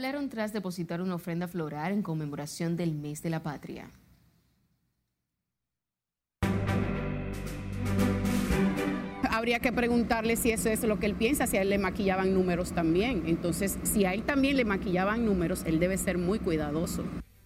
[0.01, 3.91] Hablaron tras depositar una ofrenda floral en conmemoración del mes de la patria.
[9.31, 12.33] habría que preguntarle si eso es lo que él piensa, si a él le maquillaban
[12.33, 13.25] números también.
[13.27, 17.05] Entonces, si a él también le maquillaban números, él debe ser muy cuidadoso.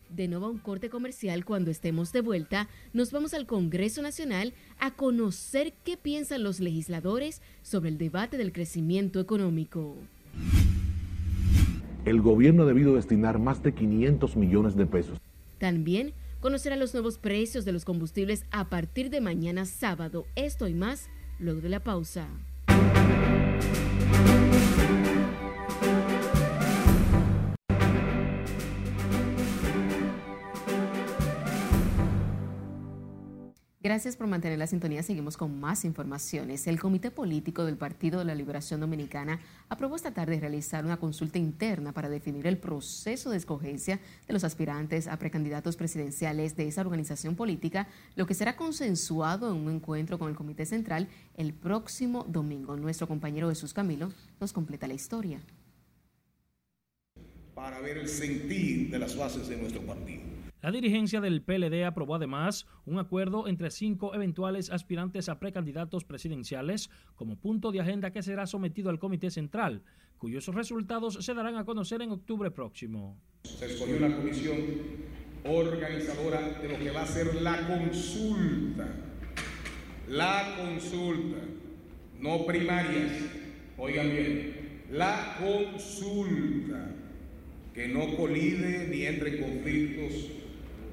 [0.09, 4.55] De nuevo a un corte comercial, cuando estemos de vuelta, nos vamos al Congreso Nacional
[4.79, 9.97] a conocer qué piensan los legisladores sobre el debate del crecimiento económico.
[12.05, 15.19] El gobierno ha debido destinar más de 500 millones de pesos.
[15.59, 20.27] También conocerá los nuevos precios de los combustibles a partir de mañana sábado.
[20.37, 22.29] Esto y más luego de la pausa.
[33.85, 35.03] Gracias por mantener la sintonía.
[35.03, 36.67] Seguimos con más informaciones.
[36.67, 41.39] El Comité Político del Partido de la Liberación Dominicana aprobó esta tarde realizar una consulta
[41.39, 46.81] interna para definir el proceso de escogencia de los aspirantes a precandidatos presidenciales de esa
[46.81, 52.25] organización política, lo que será consensuado en un encuentro con el Comité Central el próximo
[52.27, 52.79] domingo.
[52.79, 55.43] Nuestro compañero Jesús Camilo nos completa la historia.
[57.55, 60.34] Para ver el sentir de las bases de nuestro partido.
[60.65, 66.89] La dirigencia del PLD aprobó además un acuerdo entre cinco eventuales aspirantes a precandidatos presidenciales
[67.17, 69.83] como punto de agenda que será sometido al Comité Central,
[70.17, 73.21] cuyos resultados se darán a conocer en octubre próximo.
[73.43, 74.57] Se escogió una comisión
[75.45, 78.89] organizadora de lo que va a ser la consulta.
[80.09, 81.43] La consulta,
[82.19, 83.13] no primarias,
[83.77, 86.91] oigan bien, la consulta,
[87.75, 90.44] que no colide ni entre en conflictos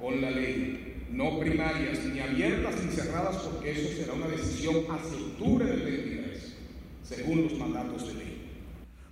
[0.02, 5.18] con la ley, no primarias, ni abiertas ni cerradas, porque eso será una decisión hacia
[5.18, 6.58] octubre del 23,
[7.04, 8.42] según los mandatos de ley.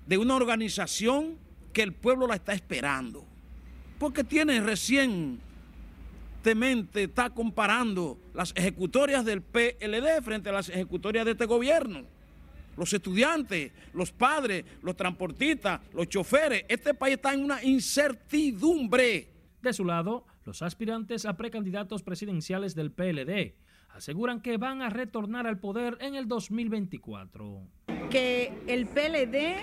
[0.07, 1.37] De una organización
[1.71, 3.23] que el pueblo la está esperando,
[3.99, 5.43] porque tiene recientemente,
[7.03, 12.01] está comparando las ejecutorias del PLD frente a las ejecutorias de este gobierno.
[12.75, 19.27] Los estudiantes, los padres, los transportistas, los choferes, este país está en una incertidumbre.
[19.61, 23.53] De su lado, los aspirantes a precandidatos presidenciales del PLD
[23.89, 27.61] aseguran que van a retornar al poder en el 2024.
[28.09, 29.57] Que el PLD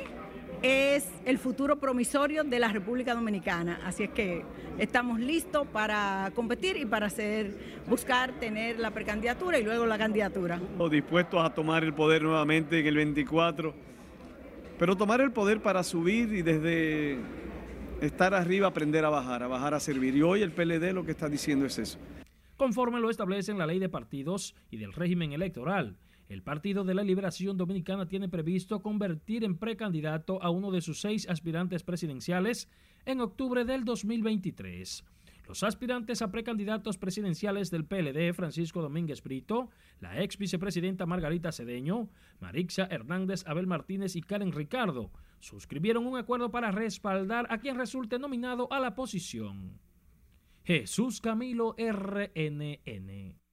[0.62, 4.44] es el futuro promisorio de la República Dominicana, así es que
[4.78, 10.60] estamos listos para competir y para hacer, buscar tener la precandidatura y luego la candidatura.
[10.88, 13.74] Dispuestos a tomar el poder nuevamente en el 24,
[14.78, 17.18] pero tomar el poder para subir y desde
[18.00, 20.16] estar arriba, aprender a bajar, a bajar a servir.
[20.16, 21.98] Y hoy el PLD lo que está diciendo es eso.
[22.56, 25.96] Conforme lo establecen la ley de partidos y del régimen electoral,
[26.28, 31.00] el Partido de la Liberación Dominicana tiene previsto convertir en precandidato a uno de sus
[31.00, 32.68] seis aspirantes presidenciales
[33.04, 35.04] en octubre del 2023.
[35.46, 42.08] Los aspirantes a precandidatos presidenciales del PLD, Francisco Domínguez Brito, la ex vicepresidenta Margarita Cedeño,
[42.40, 48.18] Marixa Hernández, Abel Martínez y Karen Ricardo, suscribieron un acuerdo para respaldar a quien resulte
[48.18, 49.78] nominado a la posición.
[50.64, 53.45] Jesús Camilo RNN.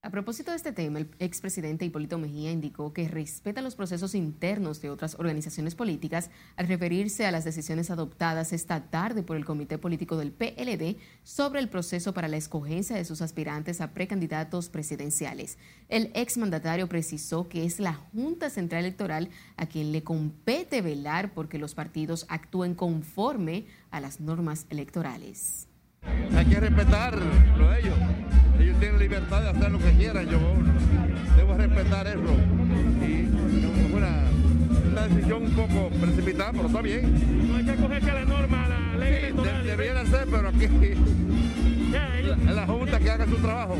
[0.00, 4.80] A propósito de este tema, el expresidente Hipólito Mejía indicó que respeta los procesos internos
[4.80, 9.76] de otras organizaciones políticas al referirse a las decisiones adoptadas esta tarde por el Comité
[9.76, 15.58] Político del PLD sobre el proceso para la escogencia de sus aspirantes a precandidatos presidenciales.
[15.88, 21.58] El exmandatario precisó que es la Junta Central Electoral a quien le compete velar porque
[21.58, 25.67] los partidos actúen conforme a las normas electorales.
[26.36, 27.18] Hay que respetar
[27.56, 27.94] lo de ellos.
[28.60, 30.28] Ellos tienen libertad de hacer lo que quieran.
[30.28, 30.38] Yo
[31.36, 32.18] debo respetar eso.
[33.06, 33.26] Y
[33.90, 37.48] fue una, decisión un poco precipitada, pero está bien.
[37.48, 39.64] No hay que cogerse a la norma, la ley electoral.
[39.64, 43.76] debiera ser, pero aquí es la Junta que haga su trabajo.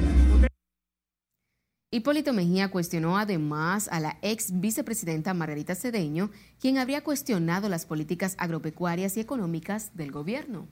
[1.91, 8.35] Hipólito Mejía cuestionó además a la ex vicepresidenta Margarita Cedeño, quien habría cuestionado las políticas
[8.39, 10.69] agropecuarias y económicas del gobierno.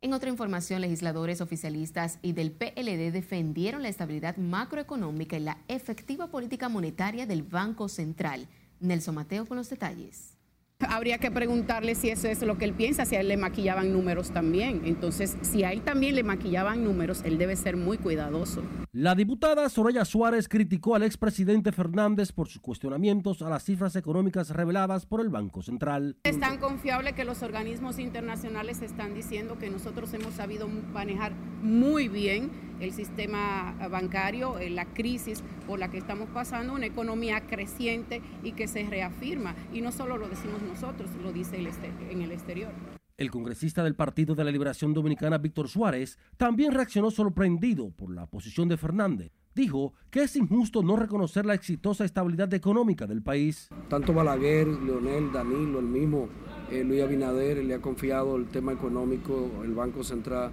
[0.00, 6.28] En otra información, legisladores oficialistas y del PLD defendieron la estabilidad macroeconómica y la efectiva
[6.28, 8.46] política monetaria del Banco Central.
[8.78, 10.37] Nelson Mateo con los detalles.
[10.86, 13.92] Habría que preguntarle si eso es lo que él piensa, si a él le maquillaban
[13.92, 14.82] números también.
[14.84, 18.62] Entonces, si a él también le maquillaban números, él debe ser muy cuidadoso.
[18.92, 24.50] La diputada Soraya Suárez criticó al expresidente Fernández por sus cuestionamientos a las cifras económicas
[24.50, 26.16] reveladas por el Banco Central.
[26.22, 32.06] Es tan confiable que los organismos internacionales están diciendo que nosotros hemos sabido manejar muy
[32.06, 38.52] bien el sistema bancario, la crisis por la que estamos pasando, una economía creciente y
[38.52, 39.56] que se reafirma.
[39.72, 41.68] Y no solo lo decimos nosotros, lo dice el
[42.10, 42.70] en el exterior.
[43.18, 48.26] El congresista del Partido de la Liberación Dominicana, Víctor Suárez, también reaccionó sorprendido por la
[48.26, 49.32] posición de Fernández.
[49.56, 53.70] Dijo que es injusto no reconocer la exitosa estabilidad económica del país.
[53.88, 56.28] Tanto Balaguer, Leonel, Danilo, el mismo
[56.70, 60.52] eh, Luis Abinader le ha confiado el tema económico, el Banco Central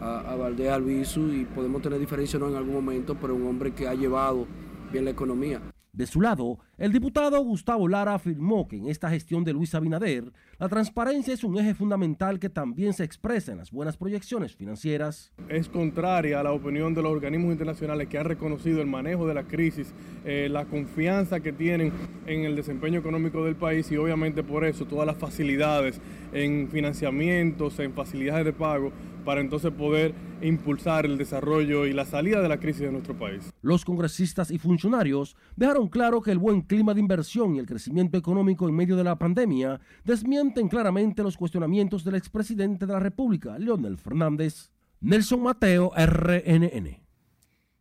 [0.00, 2.48] a, a Valdés Albizu y podemos tener diferencias ¿no?
[2.48, 4.46] en algún momento, pero un hombre que ha llevado
[4.90, 5.60] bien la economía.
[5.96, 10.30] De su lado, el diputado Gustavo Lara afirmó que en esta gestión de Luis Abinader,
[10.58, 15.32] la transparencia es un eje fundamental que también se expresa en las buenas proyecciones financieras.
[15.48, 19.32] Es contraria a la opinión de los organismos internacionales que han reconocido el manejo de
[19.32, 19.94] la crisis,
[20.26, 21.94] eh, la confianza que tienen
[22.26, 25.98] en el desempeño económico del país y obviamente por eso todas las facilidades
[26.34, 28.92] en financiamientos, en facilidades de pago
[29.26, 33.52] para entonces poder impulsar el desarrollo y la salida de la crisis de nuestro país.
[33.60, 38.16] Los congresistas y funcionarios dejaron claro que el buen clima de inversión y el crecimiento
[38.16, 43.58] económico en medio de la pandemia desmienten claramente los cuestionamientos del expresidente de la República,
[43.58, 44.70] Leonel Fernández.
[45.00, 47.06] Nelson Mateo, RNN.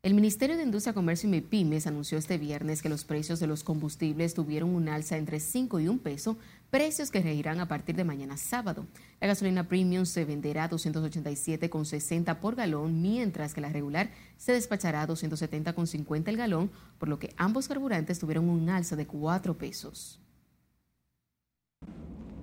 [0.05, 3.63] El Ministerio de Industria, Comercio y MIPIMES anunció este viernes que los precios de los
[3.63, 6.37] combustibles tuvieron un alza entre 5 y 1 peso,
[6.69, 8.85] precios que regirán a partir de mañana sábado.
[9.19, 15.01] La gasolina premium se venderá a 287,60 por galón, mientras que la regular se despachará
[15.01, 20.21] a 270,50 el galón, por lo que ambos carburantes tuvieron un alza de 4 pesos.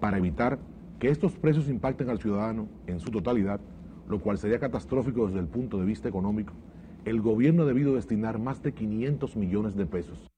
[0.00, 0.58] Para evitar
[0.98, 3.60] que estos precios impacten al ciudadano en su totalidad,
[4.08, 6.54] lo cual sería catastrófico desde el punto de vista económico,
[7.04, 10.31] el gobierno ha debido destinar más de 500 millones de pesos.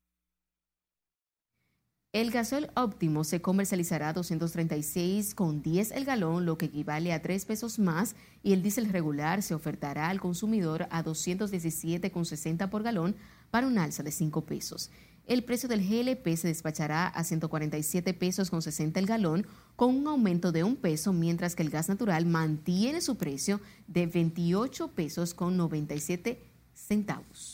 [2.15, 7.81] El gasol óptimo se comercializará a 236,10 el galón, lo que equivale a 3 pesos
[7.81, 13.17] más, y el diésel regular se ofertará al consumidor a 217,60 por galón
[13.51, 14.93] para un alza de 5 pesos.
[15.27, 19.45] El precio del GLP se despachará a 147 pesos con 60 el galón,
[19.75, 24.07] con un aumento de un peso, mientras que el gas natural mantiene su precio de
[24.07, 26.41] 28 pesos con 97
[26.75, 27.54] centavos.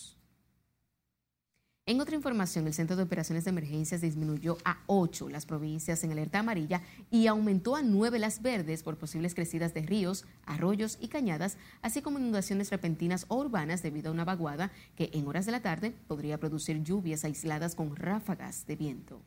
[1.91, 6.12] En otra información, el Centro de Operaciones de Emergencias disminuyó a 8 las provincias en
[6.12, 11.09] alerta amarilla y aumentó a 9 las verdes por posibles crecidas de ríos, arroyos y
[11.09, 15.51] cañadas, así como inundaciones repentinas o urbanas debido a una vaguada que en horas de
[15.51, 19.20] la tarde podría producir lluvias aisladas con ráfagas de viento.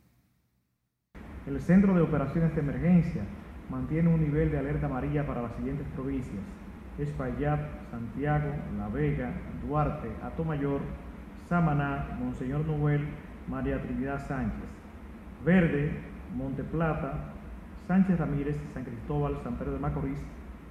[1.45, 3.23] El Centro de Operaciones de Emergencia
[3.69, 6.39] mantiene un nivel de alerta amarilla para las siguientes provincias.
[6.97, 7.59] Espaillat,
[7.91, 9.33] Santiago, La Vega,
[9.67, 10.79] Duarte, Atomayor,
[11.53, 13.07] Samaná, Monseñor Noel,
[13.47, 14.67] María Trinidad Sánchez.
[15.45, 15.91] Verde,
[16.35, 17.31] Monte Plata,
[17.87, 20.17] Sánchez Ramírez, San Cristóbal, San Pedro de Macorís,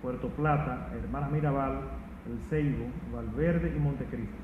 [0.03, 1.83] Puerto Plata, Hermanas Mirabal,
[2.27, 4.35] El Ceibo, Valverde y Montecristo.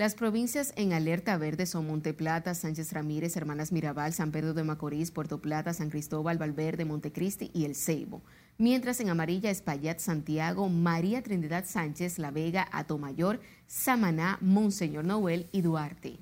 [0.00, 5.12] Las provincias en alerta verde son Monteplata, Sánchez Ramírez, Hermanas Mirabal, San Pedro de Macorís,
[5.12, 8.20] Puerto Plata, San Cristóbal, Valverde, Montecristi y El Ceibo.
[8.58, 15.62] Mientras en amarilla Espaillat, Santiago, María Trinidad Sánchez, La Vega, Atomayor, Samaná, Monseñor Noel y
[15.62, 16.18] Duarte.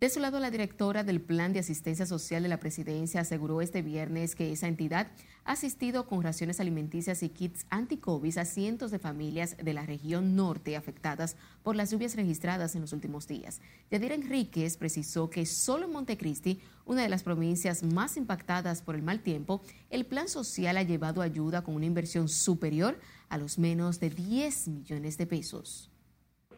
[0.00, 3.80] De su lado, la directora del Plan de Asistencia Social de la Presidencia aseguró este
[3.80, 5.06] viernes que esa entidad
[5.44, 10.34] ha asistido con raciones alimenticias y kits anti-COVID a cientos de familias de la región
[10.34, 13.60] norte afectadas por las lluvias registradas en los últimos días.
[13.90, 19.02] Yadira Enríquez precisó que solo en Montecristi, una de las provincias más impactadas por el
[19.02, 24.00] mal tiempo, el plan social ha llevado ayuda con una inversión superior a los menos
[24.00, 25.88] de 10 millones de pesos.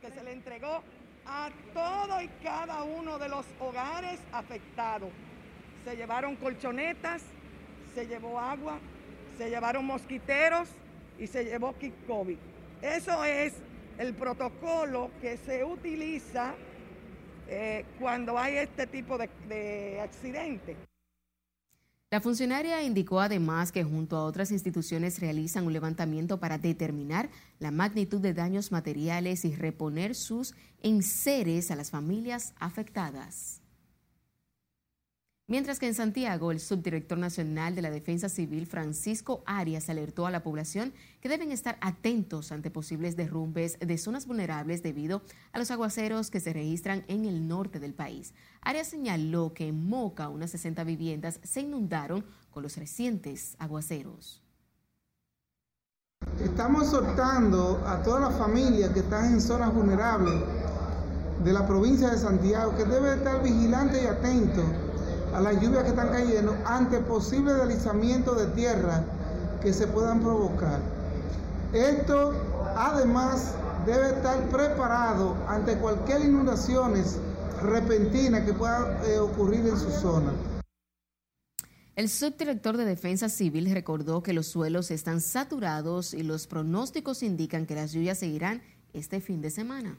[0.01, 0.83] Que se le entregó
[1.27, 5.11] a todo y cada uno de los hogares afectados.
[5.85, 7.23] Se llevaron colchonetas,
[7.95, 8.79] se llevó agua,
[9.39, 10.69] se llevaron mosquiteros
[11.19, 12.39] y se llevó kit COVID.
[12.83, 13.55] Eso es
[13.99, 16.55] el protocolo que se utiliza
[17.49, 20.77] eh, cuando hay este tipo de, de accidentes.
[22.09, 27.73] La funcionaria indicó además que junto a otras instituciones realizan un levantamiento para determinar la
[27.73, 33.61] magnitud de daños materiales y reponer sus enseres a las familias afectadas.
[35.49, 40.33] Mientras que en Santiago, el subdirector nacional de la Defensa Civil, Francisco Arias, alertó a
[40.33, 45.23] la población que deben estar atentos ante posibles derrumbes de zonas vulnerables debido
[45.53, 48.35] a los aguaceros que se registran en el norte del país.
[48.61, 54.43] Arias señaló que en Moca unas 60 viviendas se inundaron con los recientes aguaceros.
[56.43, 60.43] Estamos exhortando a todas las familias que están en zonas vulnerables
[61.45, 64.65] de la provincia de Santiago que deben estar vigilantes y atentos
[65.37, 69.05] a las lluvias que están cayendo ante posible deslizamiento de tierra
[69.61, 70.81] que se puedan provocar.
[71.75, 72.33] Esto
[72.75, 73.53] además
[73.85, 77.19] debe estar preparado ante cualquier inundaciones
[77.63, 80.33] repentina que pueda eh, ocurrir en su zona.
[81.97, 87.67] El subdirector de Defensa Civil recordó que los suelos están saturados y los pronósticos indican
[87.67, 88.63] que las lluvias seguirán
[88.95, 89.99] este fin de semana.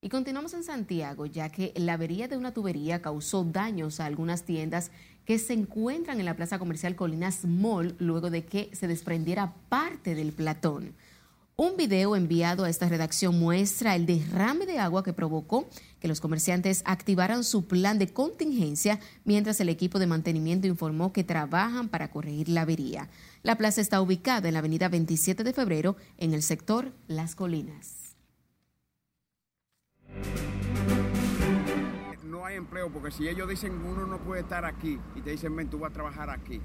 [0.00, 4.44] Y continuamos en Santiago, ya que la avería de una tubería causó daños a algunas
[4.44, 4.92] tiendas
[5.24, 10.14] que se encuentran en la plaza comercial Colinas Mall luego de que se desprendiera parte
[10.14, 10.94] del platón.
[11.56, 15.68] Un video enviado a esta redacción muestra el derrame de agua que provocó
[15.98, 21.24] que los comerciantes activaran su plan de contingencia mientras el equipo de mantenimiento informó que
[21.24, 23.08] trabajan para corregir la avería.
[23.42, 28.07] La plaza está ubicada en la avenida 27 de febrero en el sector Las Colinas.
[32.24, 35.54] No hay empleo porque si ellos dicen uno no puede estar aquí y te dicen
[35.54, 36.60] ven tú vas a trabajar aquí.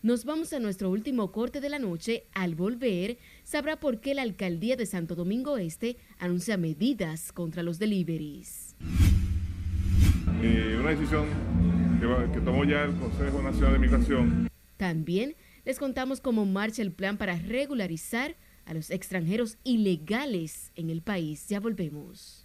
[0.00, 2.24] Nos vamos a nuestro último corte de la noche.
[2.32, 7.80] Al volver, sabrá por qué la alcaldía de Santo Domingo Este anuncia medidas contra los
[7.80, 8.76] deliveries.
[10.40, 11.26] Eh, una decisión
[12.00, 14.48] que, que tomó ya el Consejo Nacional de Migración.
[14.76, 15.34] También
[15.64, 18.36] les contamos cómo marcha el plan para regularizar
[18.66, 21.48] a los extranjeros ilegales en el país.
[21.48, 22.37] Ya volvemos.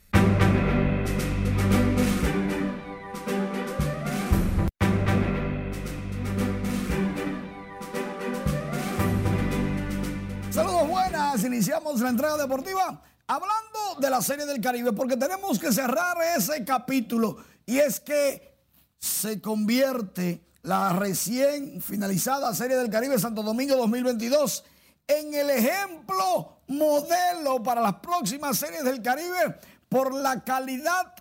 [10.50, 15.72] Saludos buenas, iniciamos la entrega deportiva hablando de la Serie del Caribe porque tenemos que
[15.72, 18.54] cerrar ese capítulo y es que
[19.00, 24.64] se convierte la recién finalizada Serie del Caribe Santo Domingo 2022
[25.08, 29.60] en el ejemplo modelo para las próximas series del Caribe
[29.94, 31.14] por la calidad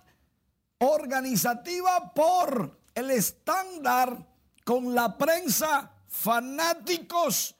[0.79, 4.27] organizativa, por el estándar
[4.65, 7.55] con la prensa, fanáticos,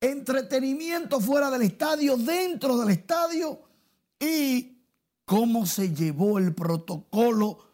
[0.00, 3.60] entretenimiento fuera del estadio, dentro del estadio
[4.20, 4.78] y
[5.24, 7.66] cómo se llevó el protocolo,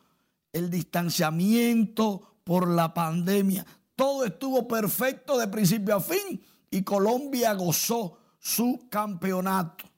[0.55, 3.67] el distanciamiento por la pandemia.
[3.95, 9.92] Todo estuvo perfecto de principio a fin y Colombia gozó su campeonato.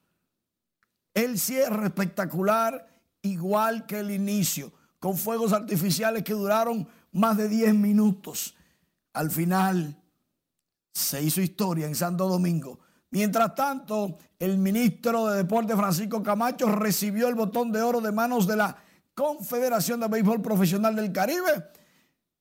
[1.15, 2.87] El cierre espectacular,
[3.23, 8.57] igual que el inicio, con fuegos artificiales que duraron más de 10 minutos.
[9.13, 9.97] Al final
[10.93, 12.81] se hizo historia en Santo Domingo.
[13.11, 18.47] Mientras tanto, el ministro de Deporte Francisco Camacho recibió el botón de oro de manos
[18.47, 18.77] de la
[19.15, 21.71] Confederación de Béisbol Profesional del Caribe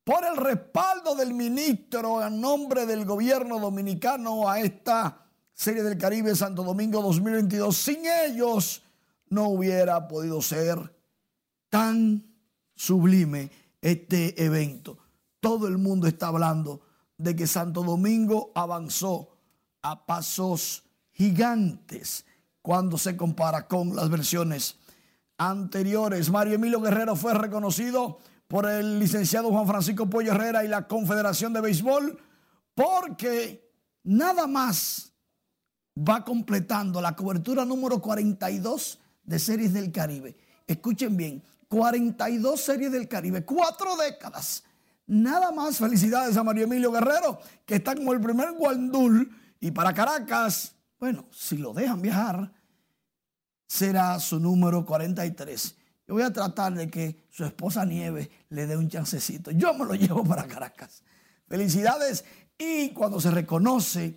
[0.04, 5.23] por el respaldo del ministro en nombre del gobierno dominicano a esta
[5.54, 7.76] Serie del Caribe Santo Domingo 2022.
[7.76, 8.82] Sin ellos
[9.30, 10.78] no hubiera podido ser
[11.70, 12.24] tan
[12.76, 13.52] sublime
[13.82, 14.98] este evento.
[15.40, 16.82] Todo el mundo está hablando
[17.18, 19.30] de que Santo Domingo avanzó
[19.82, 22.26] a pasos gigantes
[22.62, 24.78] cuando se compara con las versiones
[25.38, 26.30] anteriores.
[26.30, 31.54] Mario Emilio Guerrero fue reconocido por el licenciado Juan Francisco Pollo Herrera y la Confederación
[31.54, 32.20] de Béisbol
[32.76, 33.72] porque
[34.04, 35.13] nada más
[35.98, 40.36] va completando la cobertura número 42 de Series del Caribe.
[40.68, 44.64] Escuchen bien, 42 Series del Caribe, cuatro décadas.
[45.06, 49.30] Nada más felicidades a Mario Emilio Guerrero, que está como el primer guandul.
[49.60, 52.52] Y para Caracas, bueno, si lo dejan viajar,
[53.68, 55.76] será su número 43.
[56.08, 59.52] Yo voy a tratar de que su esposa Nieve le dé un chancecito.
[59.52, 61.04] Yo me lo llevo para Caracas.
[61.48, 62.26] Felicidades.
[62.58, 64.16] Y cuando se reconoce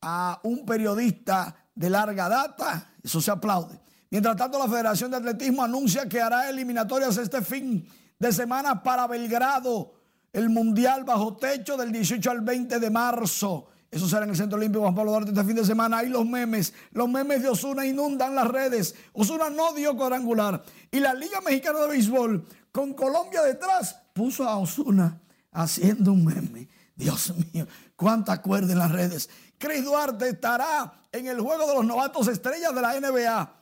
[0.00, 3.80] a un periodista de larga data, eso se aplaude.
[4.10, 7.86] Mientras tanto, la Federación de Atletismo anuncia que hará eliminatorias este fin
[8.18, 9.94] de semana para Belgrado,
[10.32, 13.68] el Mundial bajo techo del 18 al 20 de marzo.
[13.90, 15.98] Eso será en el Centro Olímpico Juan Pablo Duarte este fin de semana.
[15.98, 18.94] Ahí los memes, los memes de Osuna inundan las redes.
[19.12, 20.62] Osuna no dio cuadrangular.
[20.90, 25.20] Y la Liga Mexicana de Béisbol, con Colombia detrás, puso a Osuna
[25.52, 26.68] haciendo un meme.
[26.94, 29.30] Dios mío, cuánta cuerda en las redes.
[29.58, 33.54] Chris Duarte estará en el juego de los novatos estrellas de la NBA,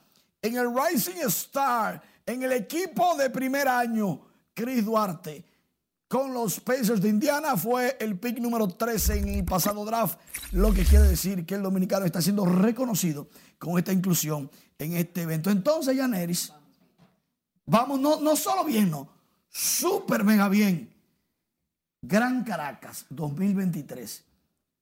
[0.42, 4.20] en el Rising Star, en el equipo de primer año.
[4.54, 5.44] Chris Duarte
[6.06, 10.18] con los Pacers de Indiana fue el pick número 13 en el pasado draft,
[10.52, 13.28] lo que quiere decir que el dominicano está siendo reconocido
[13.58, 15.50] con esta inclusión en este evento.
[15.50, 16.52] Entonces, Yaneris,
[17.66, 19.08] vamos, no, no solo bien, no,
[19.48, 20.92] súper mega bien.
[22.00, 24.24] Gran Caracas 2023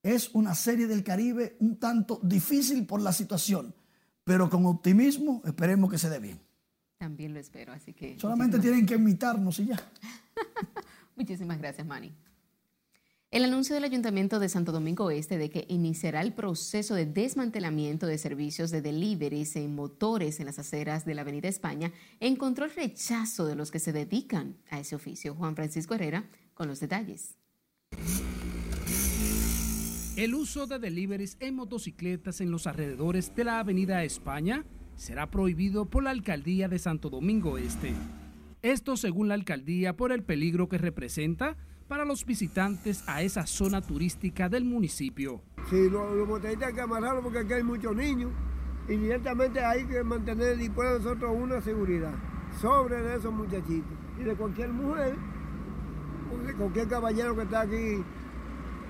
[0.03, 3.73] es una serie del Caribe un tanto difícil por la situación,
[4.23, 6.39] pero con optimismo esperemos que se dé bien.
[6.97, 8.19] También lo espero, así que...
[8.19, 9.91] Solamente tienen que invitarnos y ya.
[11.15, 12.13] Muchísimas gracias, Manny.
[13.31, 18.05] El anuncio del Ayuntamiento de Santo Domingo Este de que iniciará el proceso de desmantelamiento
[18.05, 22.75] de servicios de deliveries en motores en las aceras de la Avenida España encontró el
[22.75, 25.33] rechazo de los que se dedican a ese oficio.
[25.33, 27.35] Juan Francisco Herrera con los detalles.
[30.15, 34.63] El uso de deliveries en motocicletas en los alrededores de la Avenida España
[34.95, 37.93] será prohibido por la Alcaldía de Santo Domingo Este.
[38.61, 41.57] Esto según la alcaldía por el peligro que representa
[41.87, 45.41] para los visitantes a esa zona turística del municipio.
[45.71, 48.31] Sí, los, los hay que amarrarlos porque aquí hay muchos niños
[48.87, 52.13] y directamente hay que mantener y de nosotros una seguridad
[52.61, 55.15] sobre esos muchachitos y de cualquier mujer,
[56.55, 58.03] cualquier caballero que está aquí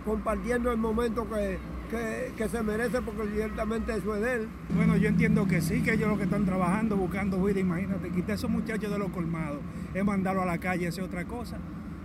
[0.05, 1.57] compartiendo el momento que,
[1.89, 4.49] que, que, se merece porque directamente eso es de él.
[4.75, 8.31] Bueno, yo entiendo que sí, que ellos los que están trabajando, buscando vida, imagínate, quitar
[8.31, 9.59] a esos muchachos de los colmados,
[9.93, 11.57] es mandarlo a la calle, es otra cosa.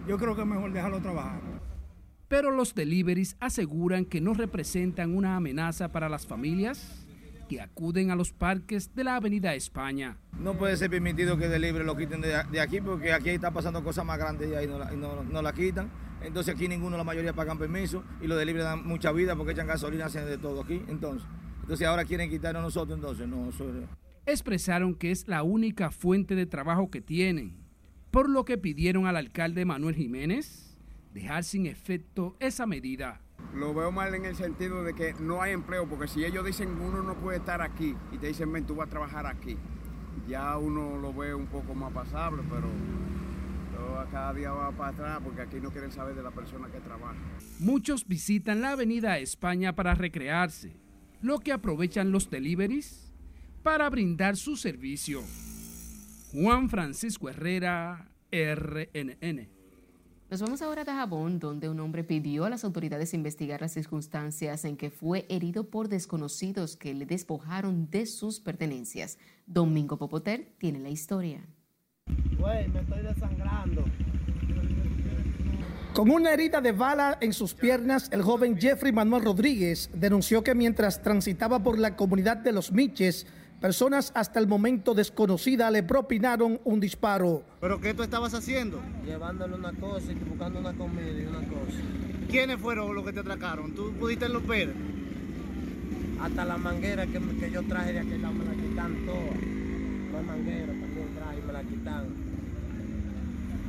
[0.06, 1.40] Yo creo que es mejor dejarlo trabajar.
[2.28, 7.06] Pero los deliveries aseguran que no representan una amenaza para las familias
[7.48, 10.18] que acuden a los parques de la Avenida España.
[10.38, 13.82] No puede ser permitido que delivery lo quiten de, de, aquí porque aquí está pasando
[13.82, 15.88] cosas más grandes y ahí no la, y no, no la quitan.
[16.22, 19.66] Entonces aquí ninguno, la mayoría pagan permiso y los delivery dan mucha vida porque echan
[19.66, 20.82] gasolina, hacen de todo aquí.
[20.88, 21.26] Entonces,
[21.62, 23.48] entonces ahora quieren quitarnos a nosotros, entonces no.
[23.48, 23.88] Eso es...
[24.26, 27.56] Expresaron que es la única fuente de trabajo que tienen,
[28.10, 30.78] por lo que pidieron al alcalde Manuel Jiménez
[31.14, 33.20] dejar sin efecto esa medida.
[33.54, 36.70] Lo veo mal en el sentido de que no hay empleo, porque si ellos dicen
[36.80, 39.56] uno no puede estar aquí y te dicen ven, tú vas a trabajar aquí,
[40.28, 42.68] ya uno lo ve un poco más pasable, pero
[44.10, 47.16] cada día va para atrás porque aquí no quieren saber de la persona que trabaja.
[47.58, 50.72] Muchos visitan la avenida España para recrearse,
[51.20, 53.12] lo que aprovechan los deliveries
[53.62, 55.22] para brindar su servicio.
[56.32, 59.48] Juan Francisco Herrera, RNN.
[60.30, 64.66] Nos vamos ahora a Dajabón, donde un hombre pidió a las autoridades investigar las circunstancias
[64.66, 69.18] en que fue herido por desconocidos que le despojaron de sus pertenencias.
[69.46, 71.48] Domingo Popoter tiene la historia.
[72.38, 73.84] Güey, me estoy desangrando.
[75.94, 80.54] Con una herida de bala en sus piernas, el joven Jeffrey Manuel Rodríguez denunció que
[80.54, 83.26] mientras transitaba por la comunidad de Los Miches,
[83.60, 87.42] personas hasta el momento desconocidas le propinaron un disparo.
[87.60, 88.80] ¿Pero qué tú estabas haciendo?
[89.04, 91.78] Llevándole una cosa y buscando una comida y una cosa.
[92.30, 93.74] ¿Quiénes fueron los que te atracaron?
[93.74, 94.72] ¿Tú pudiste enloper?
[96.20, 99.42] Hasta la manguera que, que, yo traje de aquel lado me la quitan todas.
[100.12, 102.06] La manguera también traje y me la quitan.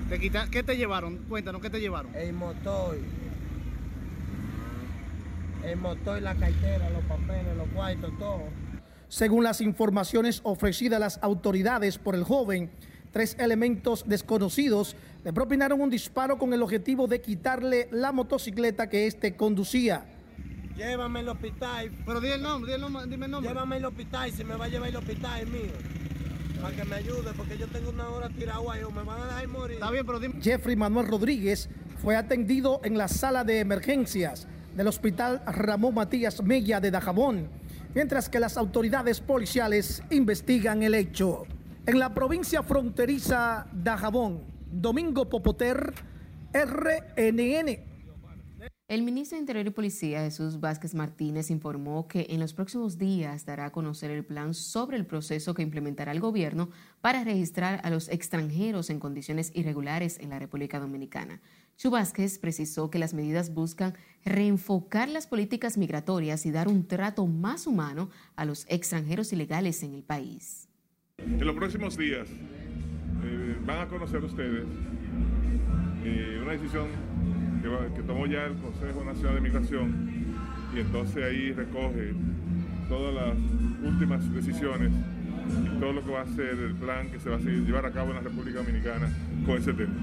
[0.09, 1.17] ¿Te quita, ¿Qué te llevaron?
[1.29, 2.15] Cuéntanos, ¿qué te llevaron?
[2.15, 2.97] El motor.
[5.63, 8.43] El motor, la cartera, los papeles, los cuartos, todo.
[9.07, 12.69] Según las informaciones ofrecidas a las autoridades por el joven,
[13.11, 19.07] tres elementos desconocidos le propinaron un disparo con el objetivo de quitarle la motocicleta que
[19.07, 20.05] éste conducía.
[20.77, 21.91] Llévame al hospital.
[22.05, 23.49] Pero di el nombre, di el nombre, dime el nombre.
[23.51, 25.71] Llévame al hospital, si me va a llevar al hospital, es mío.
[26.61, 29.79] Para que me ayude, porque yo tengo una hora tirado me van a dejar morir.
[30.41, 31.69] Jeffrey Manuel Rodríguez
[32.01, 37.47] fue atendido en la sala de emergencias del Hospital Ramón Matías Mella de Dajabón,
[37.95, 41.45] mientras que las autoridades policiales investigan el hecho.
[41.85, 44.41] En la provincia fronteriza Dajabón,
[44.71, 45.93] Domingo Popoter,
[46.53, 47.88] RNN.
[48.89, 53.45] El ministro de Interior y Policía, Jesús Vázquez Martínez, informó que en los próximos días
[53.45, 57.91] dará a conocer el plan sobre el proceso que implementará el gobierno para registrar a
[57.91, 61.39] los extranjeros en condiciones irregulares en la República Dominicana.
[61.77, 63.93] Chu Vázquez precisó que las medidas buscan
[64.25, 69.93] reenfocar las políticas migratorias y dar un trato más humano a los extranjeros ilegales en
[69.93, 70.67] el país.
[71.19, 72.27] En los próximos días
[73.23, 74.65] eh, van a conocer ustedes
[76.03, 76.87] eh, una decisión
[77.61, 80.09] que, que, tomó ya el Consejo Nacional de Migración
[80.75, 82.13] y entonces ahí recoge
[82.87, 83.35] todas las
[83.83, 84.91] últimas decisiones
[85.65, 87.91] y todo lo que va a ser el plan que se va a llevar a
[87.91, 89.09] cabo en la República Dominicana
[89.45, 89.93] con ese tema.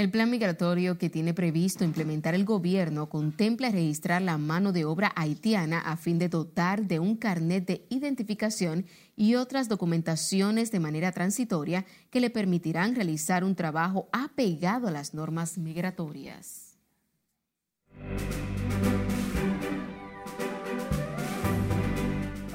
[0.00, 5.12] El plan migratorio que tiene previsto implementar el gobierno contempla registrar la mano de obra
[5.14, 11.12] haitiana a fin de dotar de un carnet de identificación y otras documentaciones de manera
[11.12, 16.78] transitoria que le permitirán realizar un trabajo apegado a las normas migratorias.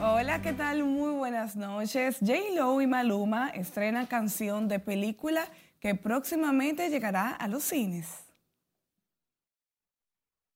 [0.01, 0.83] Hola, ¿qué tal?
[0.83, 2.17] Muy buenas noches.
[2.21, 2.33] J.
[2.55, 5.47] Lo y Maluma estrena canción de película
[5.85, 8.07] que próximamente llegará a los cines.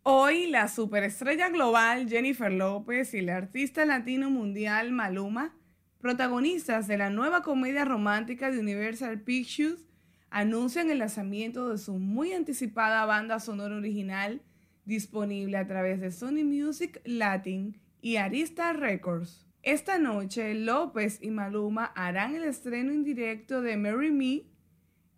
[0.01, 5.55] Hoy la superestrella global Jennifer López y el artista latino mundial Maluma,
[5.99, 9.86] protagonistas de la nueva comedia romántica de Universal Pictures,
[10.32, 14.41] anuncian el lanzamiento de su muy anticipada banda sonora original
[14.86, 19.45] disponible a través de Sony Music Latin y Arista Records.
[19.61, 24.49] Esta noche, López y Maluma harán el estreno en directo de Marry Me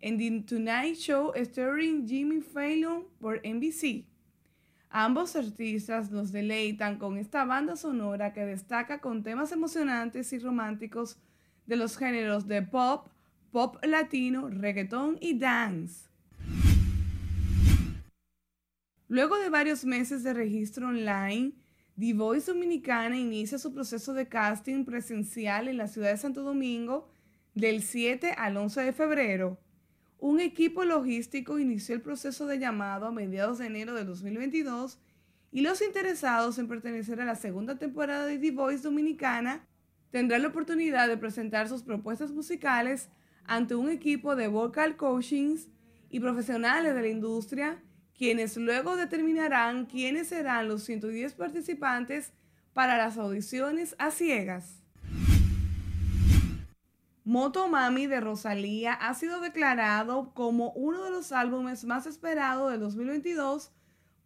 [0.02, 4.04] en The Tonight Show starring Jimmy Fallon por NBC.
[4.90, 11.18] Ambos artistas nos deleitan con esta banda sonora que destaca con temas emocionantes y románticos
[11.66, 13.08] de los géneros de pop,
[13.52, 16.08] pop latino, reggaetón y dance.
[19.08, 21.52] Luego de varios meses de registro online,
[21.98, 27.08] The Voice Dominicana inicia su proceso de casting presencial en la ciudad de Santo Domingo
[27.54, 29.58] del 7 al 11 de febrero.
[30.22, 35.00] Un equipo logístico inició el proceso de llamado a mediados de enero de 2022
[35.50, 39.66] y los interesados en pertenecer a la segunda temporada de The Voice Dominicana
[40.12, 43.08] tendrán la oportunidad de presentar sus propuestas musicales
[43.46, 45.66] ante un equipo de vocal coachings
[46.08, 47.82] y profesionales de la industria,
[48.16, 52.32] quienes luego determinarán quiénes serán los 110 participantes
[52.72, 54.81] para las audiciones a ciegas.
[57.24, 62.78] Moto Mami de Rosalía ha sido declarado como uno de los álbumes más esperados de
[62.78, 63.70] 2022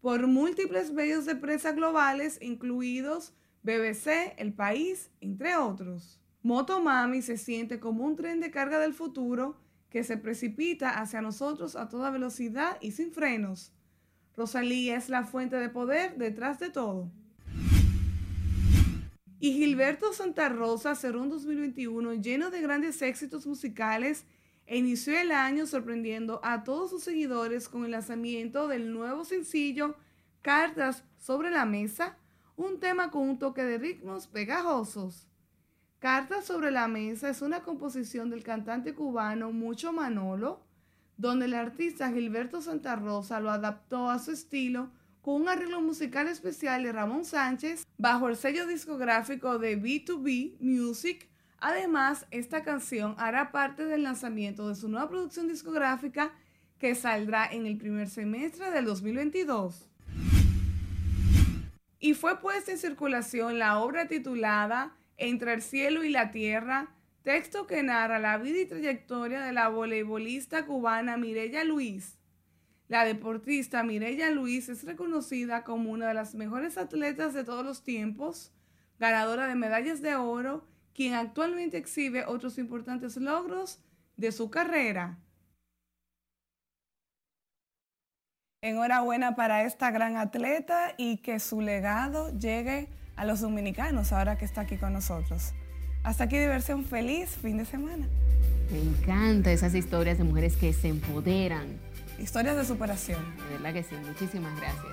[0.01, 6.23] por múltiples medios de prensa globales, incluidos BBC, El País, entre otros.
[6.43, 11.21] Moto Mami se siente como un tren de carga del futuro que se precipita hacia
[11.21, 13.73] nosotros a toda velocidad y sin frenos.
[14.35, 17.11] Rosalía es la fuente de poder detrás de todo.
[19.39, 24.25] Y Gilberto Santa Rosa cerró un 2021 lleno de grandes éxitos musicales
[24.67, 29.97] e inició el año sorprendiendo a todos sus seguidores con el lanzamiento del nuevo sencillo
[30.41, 32.17] Cartas sobre la Mesa,
[32.57, 35.29] un tema con un toque de ritmos pegajosos.
[35.99, 40.65] Cartas sobre la Mesa es una composición del cantante cubano Mucho Manolo,
[41.17, 44.91] donde el artista Gilberto Santa Rosa lo adaptó a su estilo
[45.27, 51.29] con un arreglo musical especial de Ramón Sánchez bajo el sello discográfico de B2B Music.
[51.59, 56.31] Además, esta canción hará parte del lanzamiento de su nueva producción discográfica
[56.79, 59.91] que saldrá en el primer semestre del 2022.
[61.99, 67.67] Y fue puesta en circulación la obra titulada Entre el cielo y la tierra, texto
[67.67, 72.16] que narra la vida y trayectoria de la voleibolista cubana Mirella Luis
[72.89, 77.83] la deportista Mireya Luis es reconocida como una de las mejores atletas de todos los
[77.83, 78.53] tiempos,
[78.99, 80.65] ganadora de medallas de oro,
[80.95, 83.81] quien actualmente exhibe otros importantes logros
[84.17, 85.19] de su carrera.
[88.63, 94.45] Enhorabuena para esta gran atleta y que su legado llegue a los dominicanos ahora que
[94.45, 95.53] está aquí con nosotros.
[96.03, 98.07] Hasta aquí diversión feliz, fin de semana.
[98.71, 101.79] Me encantan esas historias de mujeres que se empoderan,
[102.19, 103.23] Historias de superación.
[103.49, 104.85] De verdad que sí, muchísimas gracias.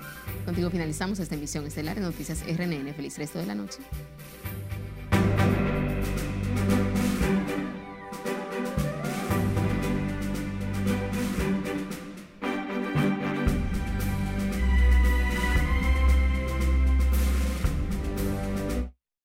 [0.46, 2.94] Contigo finalizamos esta emisión estelar de Noticias RNN.
[2.94, 3.80] Feliz resto de la noche.